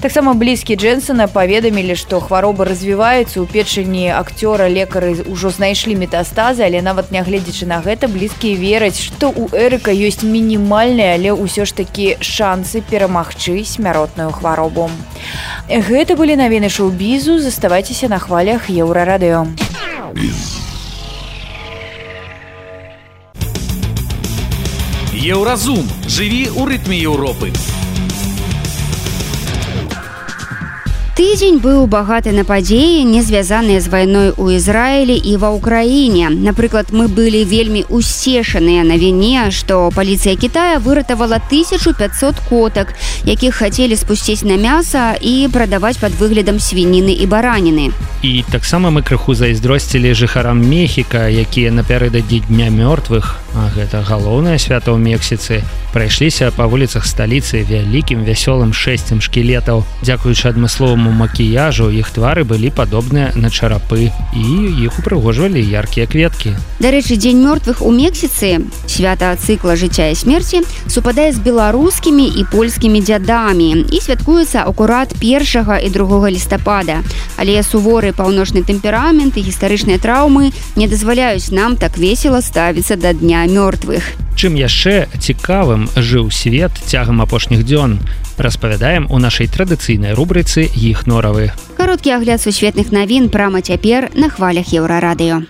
Таксама 0.00 0.34
блізкі 0.34 0.76
джэнсона 0.76 1.26
паведамілі 1.32 1.96
што 1.98 2.20
хвароба 2.20 2.68
развіваецца 2.68 3.40
ў 3.40 3.46
печані 3.48 4.12
акцёра 4.14 4.68
лекары 4.68 5.24
ўжо 5.26 5.50
знайшлі 5.50 5.98
метастазы 5.98 6.62
але 6.62 6.82
нават 6.82 7.11
нягледзячы 7.11 7.66
на 7.66 7.80
гэта 7.82 8.06
блізкія 8.06 8.61
вераць 8.61 9.00
што 9.00 9.32
у 9.34 9.48
эрыка 9.50 9.90
ёсць 9.90 10.22
мінімальная 10.22 11.16
але 11.18 11.34
ўсё 11.34 11.64
ж 11.64 11.74
такі 11.82 12.16
шансы 12.20 12.80
перамагчы 12.84 13.64
смяротную 13.64 14.30
хваробу. 14.30 14.90
Гэта 15.68 16.16
былі 16.16 16.37
навіны 16.37 16.68
шоу-бізу. 16.68 17.38
Заставайцеся 17.38 18.08
на 18.08 18.18
хвалях 18.18 18.70
еўрарадыё. 18.70 19.46
Без 20.14 20.67
Еўразум 25.18 25.83
жыві 26.07 26.46
ў 26.46 26.62
рытме 26.62 26.94
Еўропы. 27.02 27.50
Тыдзень 31.18 31.59
быў 31.59 31.90
багаты 31.90 32.31
на 32.31 32.46
падзеі, 32.46 33.02
не 33.02 33.26
звязаныя 33.26 33.83
з 33.83 33.90
вайной 33.90 34.31
ў 34.31 34.62
Ізраілі 34.62 35.18
і 35.18 35.35
ва 35.42 35.50
ўкраіне. 35.59 36.31
Напрыклад, 36.31 36.94
мы 36.94 37.11
былі 37.11 37.42
вельмі 37.42 37.83
усешаныя 37.90 38.87
на 38.87 38.94
віне, 38.94 39.50
што 39.50 39.90
паліцыя 39.90 40.38
Китая 40.38 40.78
выратавала 40.78 41.42
1500 41.42 42.38
котак, 42.46 42.94
якіх 43.26 43.59
хацелі 43.59 43.98
спусціць 43.98 44.46
на 44.46 44.54
мяса 44.54 45.18
і 45.18 45.50
прадаваць 45.50 45.98
пад 45.98 46.14
выглядам 46.22 46.62
свініны 46.62 47.11
і 47.11 47.26
бараніны. 47.26 47.90
І 48.22 48.46
таксама 48.46 48.94
мы 48.94 49.02
крыху 49.02 49.35
зайздросцілі 49.35 50.14
жыхарам 50.14 50.62
Мехіка, 50.62 51.26
якія 51.26 51.74
напярэдадні 51.74 52.46
дня 52.46 52.70
мёртвых, 52.70 53.42
гэта 53.54 54.02
галоўнае 54.04 54.58
свята 54.58 54.92
ў 54.92 54.98
Мексіцы, 54.98 55.62
прайшліся 55.92 56.50
па 56.52 56.68
вуліцах 56.68 57.06
сталіцы 57.06 57.64
вялікім 57.64 58.22
вясёлым 58.26 58.76
шэсцем 58.76 59.24
шкілетаў, 59.24 59.84
дзякуючы 60.04 60.52
адмысловаму 60.52 61.11
макіяжу 61.16 61.88
іх 61.88 62.11
твары 62.12 62.44
былі 62.44 62.70
падобныя 62.70 63.32
на 63.34 63.48
чарапы 63.48 64.12
і 64.37 64.44
іх 64.84 64.98
упрыгожвалі 65.00 65.62
яркія 65.62 66.06
кветкі. 66.06 66.52
Дарэчы, 66.78 67.16
дзень 67.16 67.40
мёртвых 67.40 67.80
у 67.80 67.90
Мексіцы 67.90 68.68
свята 68.87 69.32
цыкла 69.37 69.76
жыцця 69.80 70.12
і 70.12 70.18
смерці 70.18 70.62
супадае 70.87 71.32
з 71.32 71.40
беларускімі 71.40 72.28
і 72.28 72.44
польскімі 72.52 73.00
дзядамі 73.00 73.88
і 73.88 73.98
святкуецца 74.04 74.68
акурат 74.68 75.16
першага 75.16 75.80
і 75.80 75.88
другога 75.88 76.30
лістапада. 76.30 77.00
Але 77.38 77.62
суворы 77.62 78.12
паўночны 78.12 78.61
тэмперамент 78.66 79.40
і 79.40 79.46
гістарычныя 79.46 79.98
траўмы 79.98 80.52
не 80.76 80.87
дазваляюць 80.88 81.50
нам 81.50 81.76
так 81.76 81.96
весела 81.96 82.42
ставіцца 82.42 82.96
да 82.96 83.12
дня 83.12 83.38
мёртвых. 83.46 84.03
Чым 84.35 84.55
яшчэ 84.55 85.07
цікавым 85.18 85.88
жыў 85.94 86.31
свет 86.31 86.72
цягам 86.87 87.20
апошніх 87.20 87.66
дзён 87.66 87.98
распавядаем 88.38 89.11
у 89.11 89.18
нашай 89.18 89.46
традыцыйнай 89.46 90.14
рубрыцы 90.14 90.64
іх 90.64 91.07
норавы. 91.07 91.51
Кароткі 91.77 92.14
агляд 92.18 92.40
сусветных 92.40 92.90
навін 92.90 93.29
прама 93.29 93.62
цяпер 93.62 94.11
на 94.14 94.31
хвалях 94.31 94.70
еўрарадыё. 94.70 95.42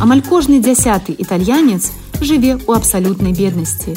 Амаль 0.00 0.20
кожны 0.20 0.60
дзясяты 0.60 1.12
італьянец 1.12 1.92
жыве 2.20 2.56
ў 2.56 2.76
абсалютнай 2.76 3.32
беднасці. 3.32 3.96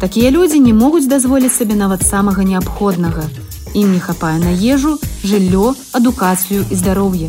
Такія 0.00 0.30
людзі 0.30 0.60
не 0.60 0.72
могуць 0.72 1.08
дазволіць 1.08 1.52
сабе 1.52 1.76
нават 1.76 2.02
самага 2.08 2.44
неабходнага. 2.44 3.28
Ім 3.76 3.92
не 3.92 4.00
хапае 4.00 4.40
на 4.40 4.52
ежу, 4.56 4.96
жыллё, 5.24 5.76
адукацыю 5.92 6.64
і 6.70 6.74
здароўе. 6.74 7.28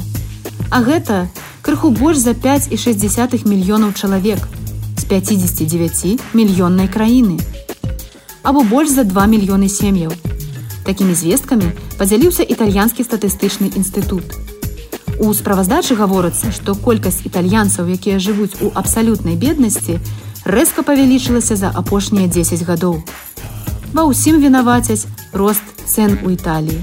А 0.71 0.79
гэта 0.81 1.27
крыху 1.61 1.89
больш 1.89 2.17
за 2.17 2.31
5,6 2.31 3.47
мільёнаў 3.47 3.93
чалавек 3.93 4.39
з 4.97 5.03
59 5.05 6.19
мільённай 6.33 6.87
краіны 6.87 7.39
або 8.43 8.63
больш 8.63 8.89
за 8.89 9.03
2 9.03 9.25
мільёны 9.27 9.69
сем'яў. 9.69 10.11
Такімі 10.83 11.13
звесткамі 11.13 11.71
падзяліўся 11.97 12.43
італьянскі 12.43 13.03
статыстычны 13.05 13.69
інстытут. 13.77 14.25
У 15.21 15.33
справаздачы 15.33 15.93
гаворыцца, 15.93 16.49
што 16.49 16.73
колькасць 16.73 17.21
італьянцаў, 17.25 17.85
якія 17.85 18.17
жывуць 18.17 18.57
у 18.65 18.73
абсалютнай 18.73 19.37
беднасці, 19.37 20.01
рэзка 20.45 20.81
павялічылася 20.81 21.55
за 21.55 21.69
апошнія 21.69 22.25
10 22.25 22.65
гадоў. 22.65 23.05
Ва 23.93 24.09
ўсім 24.09 24.41
вінавацяць 24.41 25.05
рост 25.33 25.61
цэн 25.85 26.25
у 26.25 26.33
Італіі. 26.33 26.81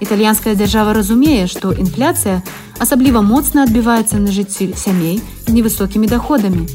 Італьянская 0.00 0.56
дзяржава 0.56 0.96
разумее, 0.96 1.44
што 1.46 1.76
інфляцыя 1.76 2.40
асабліва 2.78 3.22
моцна 3.22 3.64
адбіваецца 3.64 4.18
на 4.20 4.32
жыцці 4.32 4.74
сямей 4.76 5.20
з 5.46 5.52
невысокімі 5.52 6.06
доходамі. 6.06 6.66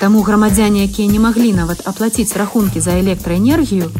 Таму 0.00 0.22
грамадзяне, 0.22 0.84
якія 0.84 1.08
не 1.08 1.18
маглі 1.18 1.52
нават 1.52 1.80
аплаціць 1.88 2.36
рахункі 2.36 2.80
за 2.80 3.00
электраэнергію, 3.00 3.90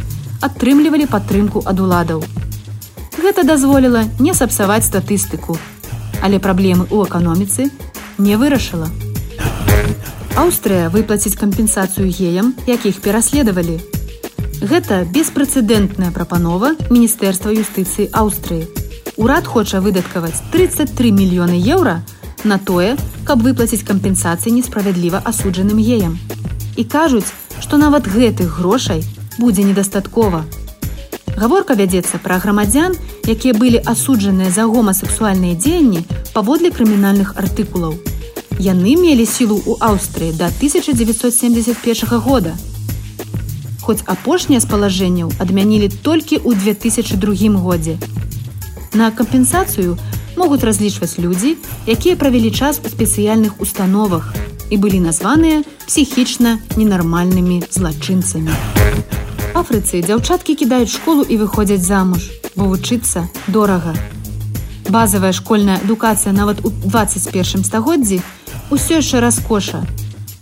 атрымлівалі 0.41 1.07
падтрымку 1.09 1.63
ад 1.65 1.81
уладаў. 1.81 2.25
Гэта 3.17 3.45
дазволіла 3.49 4.05
не 4.21 4.35
сапсаваць 4.35 4.85
статыстыку, 4.85 5.57
але 6.21 6.39
праблемы 6.39 6.85
ў 6.93 7.09
эканоміцы 7.09 7.71
не 8.19 8.37
вырашыла. 8.37 8.89
Аўстрыя 10.37 10.89
выплаціць 10.93 11.37
кампенсацыю 11.41 12.13
геям, 12.13 12.53
якіх 12.69 13.01
пераследавалі. 13.01 13.81
Гэта 14.61 15.05
беспрэцэдэнтная 15.09 16.13
прапанова 16.13 16.77
міністэрства 16.93 17.53
юстыцыі 17.57 18.13
Аўстрыі. 18.13 18.86
Урад 19.17 19.47
хоча 19.47 19.81
выдаткаваць 19.81 20.45
33 20.53 21.11
мільёны 21.11 21.57
еўра 21.57 22.03
на 22.45 22.59
тое, 22.59 22.97
каб 23.25 23.41
выплаціць 23.41 23.87
кампенсацыі 23.89 24.53
несправядліва 24.53 25.23
асуджаным 25.25 25.81
геям. 25.81 26.19
І 26.77 26.85
кажуць, 26.85 27.33
што 27.61 27.81
нават 27.81 28.05
гэтых 28.05 28.61
грошай 28.61 29.01
будзе 29.39 29.65
недастаткова. 29.65 30.45
Гаворка 31.37 31.73
вядзецца 31.81 32.21
пра 32.21 32.37
грамадзян, 32.45 32.93
якія 33.25 33.57
былі 33.57 33.81
асуджаныя 33.81 34.53
за 34.53 34.69
гомасексуальныя 34.69 35.57
дзеянні 35.57 36.05
паводле 36.37 36.69
крымінальных 36.69 37.33
артыкулаў. 37.41 37.97
Яны 38.61 39.01
мелі 39.01 39.25
сілу 39.25 39.57
ў 39.65 39.81
Аўстрыі 39.81 40.37
да 40.37 40.53
1971 40.53 42.21
года. 42.21 42.53
Хоць 43.81 44.05
апошнія 44.05 44.61
з 44.61 44.69
палажэнняў 44.69 45.33
адмянілі 45.41 45.89
толькі 46.05 46.37
ў 46.37 46.53
2002 46.53 47.57
годзе. 47.65 47.97
На 48.95 49.11
кампенсацыю 49.11 49.99
могуць 50.37 50.65
разлічваць 50.65 51.19
людзі, 51.19 51.57
якія 51.87 52.17
правялі 52.17 52.51
час 52.51 52.81
у 52.85 52.89
спецыяльных 52.89 53.61
установах 53.61 54.35
і 54.71 54.77
былі 54.77 55.01
названыя 55.01 55.63
псіхічна 55.87 56.59
ненармальнымі 56.77 57.65
злачынцамі. 57.71 58.53
Афрыцы 59.57 60.03
дзяўчаткі 60.05 60.55
кідаюць 60.55 60.93
школу 60.93 61.25
і 61.25 61.41
выходзяць 61.41 61.85
замуж, 61.87 62.29
бо 62.57 62.69
вучыцца 62.69 63.29
дорага. 63.49 63.95
Базавая 64.89 65.33
школьная 65.33 65.81
адукацыя 65.83 66.33
нават 66.33 66.61
у 66.65 66.71
21 66.71 67.65
стагоддзі 67.65 68.21
ўсё 68.71 69.01
яшчэ 69.01 69.21
раскоша. 69.21 69.83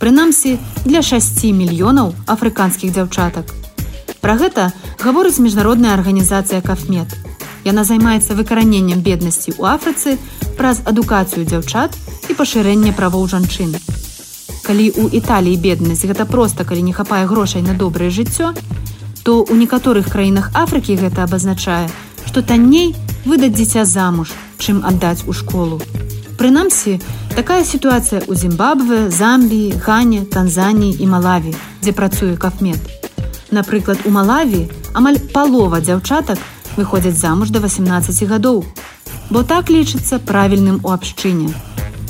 Прынамсі 0.02 0.58
для 0.84 1.00
6 1.00 1.44
мільёнаў 1.54 2.12
афрыканскіх 2.26 2.92
дзяўчатак. 2.92 3.54
Пра 4.20 4.34
гэта 4.36 4.72
гаворыць 5.00 5.38
міжнародная 5.38 5.94
арганізацыя 5.94 6.60
кафмет. 6.60 7.23
Яна 7.64 7.82
займаецца 7.88 8.36
выкараненнем 8.36 9.00
беднасці 9.00 9.56
ў 9.56 9.74
Афрыцы 9.74 10.20
праз 10.60 10.84
адукацыю 10.84 11.48
дзяўчат 11.48 11.96
і 12.28 12.36
пашырэнне 12.36 12.92
правоў 12.92 13.24
жанчын. 13.32 13.72
Калі 14.64 14.86
ў 14.92 15.04
Італіі 15.20 15.56
беднасць 15.60 16.04
гэта 16.04 16.28
проста 16.28 16.68
калі 16.68 16.84
не 16.84 16.92
хапае 16.92 17.24
грошай 17.24 17.64
на 17.64 17.72
добрае 17.72 18.12
жыццё, 18.12 18.52
то 19.24 19.40
ў 19.40 19.56
некаторых 19.56 20.12
краінах 20.12 20.52
Афрыкі 20.52 21.00
гэта 21.00 21.24
абазначае, 21.24 21.88
што 22.28 22.44
танней 22.44 22.92
выдаць 23.24 23.56
дзіця 23.56 23.88
замуж, 23.88 24.36
чым 24.60 24.84
аддаць 24.84 25.24
у 25.24 25.32
школу. 25.32 25.80
Прынамсі, 26.36 27.00
такая 27.32 27.64
сітуацыя 27.64 28.20
ў 28.20 28.32
Зімбабве, 28.36 29.08
Замбіі, 29.08 29.80
Гане, 29.80 30.24
Танзаніі 30.28 31.00
і 31.00 31.06
Малаві, 31.08 31.56
дзе 31.80 31.92
працуе 31.96 32.36
кафмет. 32.36 32.80
Напрыклад, 33.48 34.04
у 34.04 34.10
Малаві 34.10 34.68
амаль 34.92 35.16
палова 35.32 35.80
дзяўчатак 35.80 36.38
выходзяць 36.76 37.18
замуж 37.18 37.50
да 37.50 37.60
18 37.60 38.28
гадоў, 38.28 38.64
бо 39.30 39.42
так 39.42 39.70
лічыцца 39.70 40.18
правільным 40.18 40.80
у 40.82 40.90
абшчыне. 40.90 41.52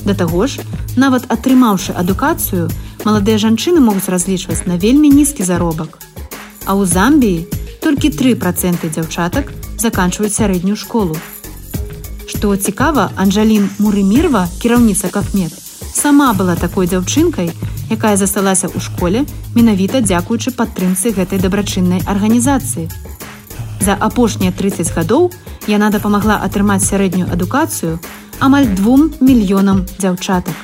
Да 0.05 0.15
таго 0.15 0.47
ж, 0.47 0.65
нават 0.97 1.31
атрымаўшы 1.33 1.93
адукацыю, 1.93 2.71
маладыя 3.05 3.39
жанчыны 3.39 3.81
могуць 3.81 4.09
разлічваць 4.09 4.67
на 4.67 4.77
вельмі 4.77 5.09
нізкі 5.09 5.45
заробак 5.45 6.05
а 6.67 6.73
ў 6.73 6.89
Замбіі 6.89 7.47
толькі 7.85 8.11
тры 8.17 8.33
проценты 8.41 8.89
дзяўчатак 8.89 9.53
заканчваюць 9.77 10.33
сярэднюю 10.33 10.77
школу. 10.77 11.17
Што 12.25 12.57
цікава, 12.57 13.11
Анжалін 13.21 13.69
Мурымірва, 13.79 14.49
кіраўніца 14.61 15.13
кафмет, 15.13 15.53
сама 15.93 16.33
была 16.33 16.57
такой 16.57 16.89
дзяўчынкай, 16.89 17.53
якая 17.93 18.17
засталася 18.17 18.73
ў 18.73 18.81
школе 18.81 19.25
менавіта 19.55 20.01
дзякуючы 20.01 20.57
падтрымцы 20.57 21.13
гэтай 21.13 21.39
дабрачыннай 21.39 22.01
арганізацыі. 22.09 22.89
За 23.81 23.97
апошнія 24.01 24.53
30 24.53 24.93
гадоў 24.97 25.31
яна 25.67 25.91
дапамагла 25.91 26.41
атрымаць 26.45 26.85
сярэднюю 26.85 27.31
адукацыю 27.33 27.99
амаль 28.41 28.67
двум 28.67 29.11
мільёнам 29.21 29.87
дзяўчатак. 29.99 30.55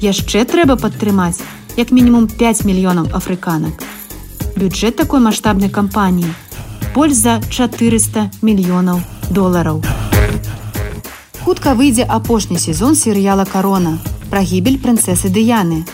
Яшчэ 0.00 0.44
трэба 0.44 0.76
падтрымаць 0.76 1.42
як 1.76 1.90
мінімум 1.90 2.28
5 2.28 2.64
мільёнаў 2.64 3.10
афрыканак 3.12 3.82
бюджет 4.56 4.96
такой 4.96 5.20
маштабнай 5.20 5.68
кампаніі 5.68 6.30
больш 6.94 7.14
за 7.14 7.40
400 7.50 8.30
мільёнаў 8.42 9.00
долараў. 9.30 9.82
Хутка 11.44 11.74
выйдзе 11.74 12.04
апошні 12.04 12.58
сезон 12.58 12.94
серыяла 12.94 13.44
карона 13.44 13.98
пра 14.30 14.40
гібель 14.40 14.78
прынцэсы 14.78 15.28
дыяны. 15.28 15.84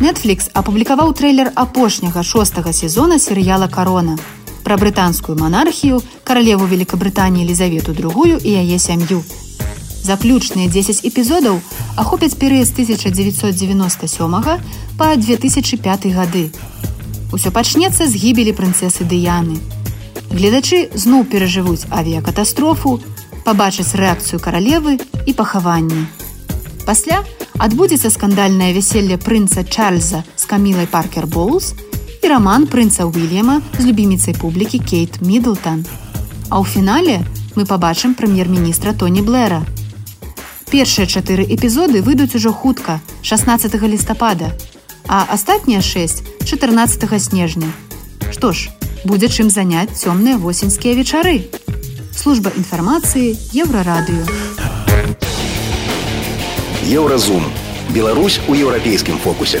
Netflix 0.00 0.50
апублікаваў 0.52 1.14
трэйлер 1.14 1.52
апошняга 1.54 2.22
шостага 2.22 2.72
сезона 2.72 3.18
серыяла 3.18 3.68
карона 3.68 4.18
пра 4.64 4.76
брытанскую 4.76 5.38
манархію 5.38 6.02
каралеву 6.24 6.66
Великабрытаніі 6.66 7.46
Лізавету 7.48 7.92
другую 7.92 8.38
і 8.38 8.50
яе 8.50 8.78
сям'ю. 8.78 9.22
Заключныя 10.02 10.68
10 10.68 11.04
эпізодаў 11.06 11.60
ахопяць 11.96 12.34
перыяд 12.34 12.66
з 12.66 12.72
1997 12.72 14.58
па 14.98 15.16
2005 15.16 16.06
гады 16.14 16.50
Усё 17.32 17.50
пачнецца 17.50 18.04
з 18.06 18.14
гібелі 18.20 18.52
прынцэсы 18.52 19.08
дыяны. 19.08 19.56
Гледачы 20.28 20.92
зноў 20.92 21.24
перажывуць 21.24 21.88
авіякатастрофу, 21.88 23.00
пабачаць 23.44 23.96
рэакцыю 23.96 24.40
каралевы 24.40 25.00
і 25.24 25.32
пахаванне. 25.32 26.04
Пасля 26.84 27.24
адбудзецца 27.56 28.12
скандальнае 28.12 28.72
вяселле 28.76 29.16
прынца 29.16 29.64
Чарльза 29.64 30.24
з 30.36 30.44
камілай 30.44 30.86
Паркер 30.86 31.26
Боулс 31.26 31.72
і 32.22 32.28
раман 32.28 32.66
прынца 32.70 33.04
Уильяма 33.04 33.60
з 33.78 33.84
любіміцай 33.84 34.34
публікі 34.38 34.78
Кейт 34.78 35.18
Мідлтон. 35.20 35.84
А 36.48 36.62
ў 36.62 36.64
фінале 36.64 37.26
мы 37.58 37.66
пабачым 37.66 38.14
прэм'ер-міністра 38.14 38.94
Тоні 38.94 39.26
Блэра. 39.26 39.66
Першыя 40.70 41.04
чатыры 41.04 41.42
эпізоды 41.42 42.00
выйдуць 42.00 42.34
ужо 42.38 42.52
хутка 42.52 43.00
16 43.22 43.74
лістапада, 43.82 44.54
а 45.08 45.26
астатнія 45.28 45.82
6 45.82 46.46
14 46.46 47.22
снежня. 47.22 47.68
Што 48.30 48.52
ж, 48.52 48.70
будзе 49.04 49.26
чым 49.26 49.50
заняць 49.50 49.90
цёмныя 49.98 50.38
восеньскія 50.38 50.94
вечары. 50.94 51.50
Служба 52.14 52.54
інфармацыі 52.56 53.34
еўрарадыё. 53.50 54.22
Еўразум. 56.86 57.42
Беларусь 57.90 58.40
у 58.48 58.54
еўрапейскім 58.54 59.18
фокусе. 59.18 59.60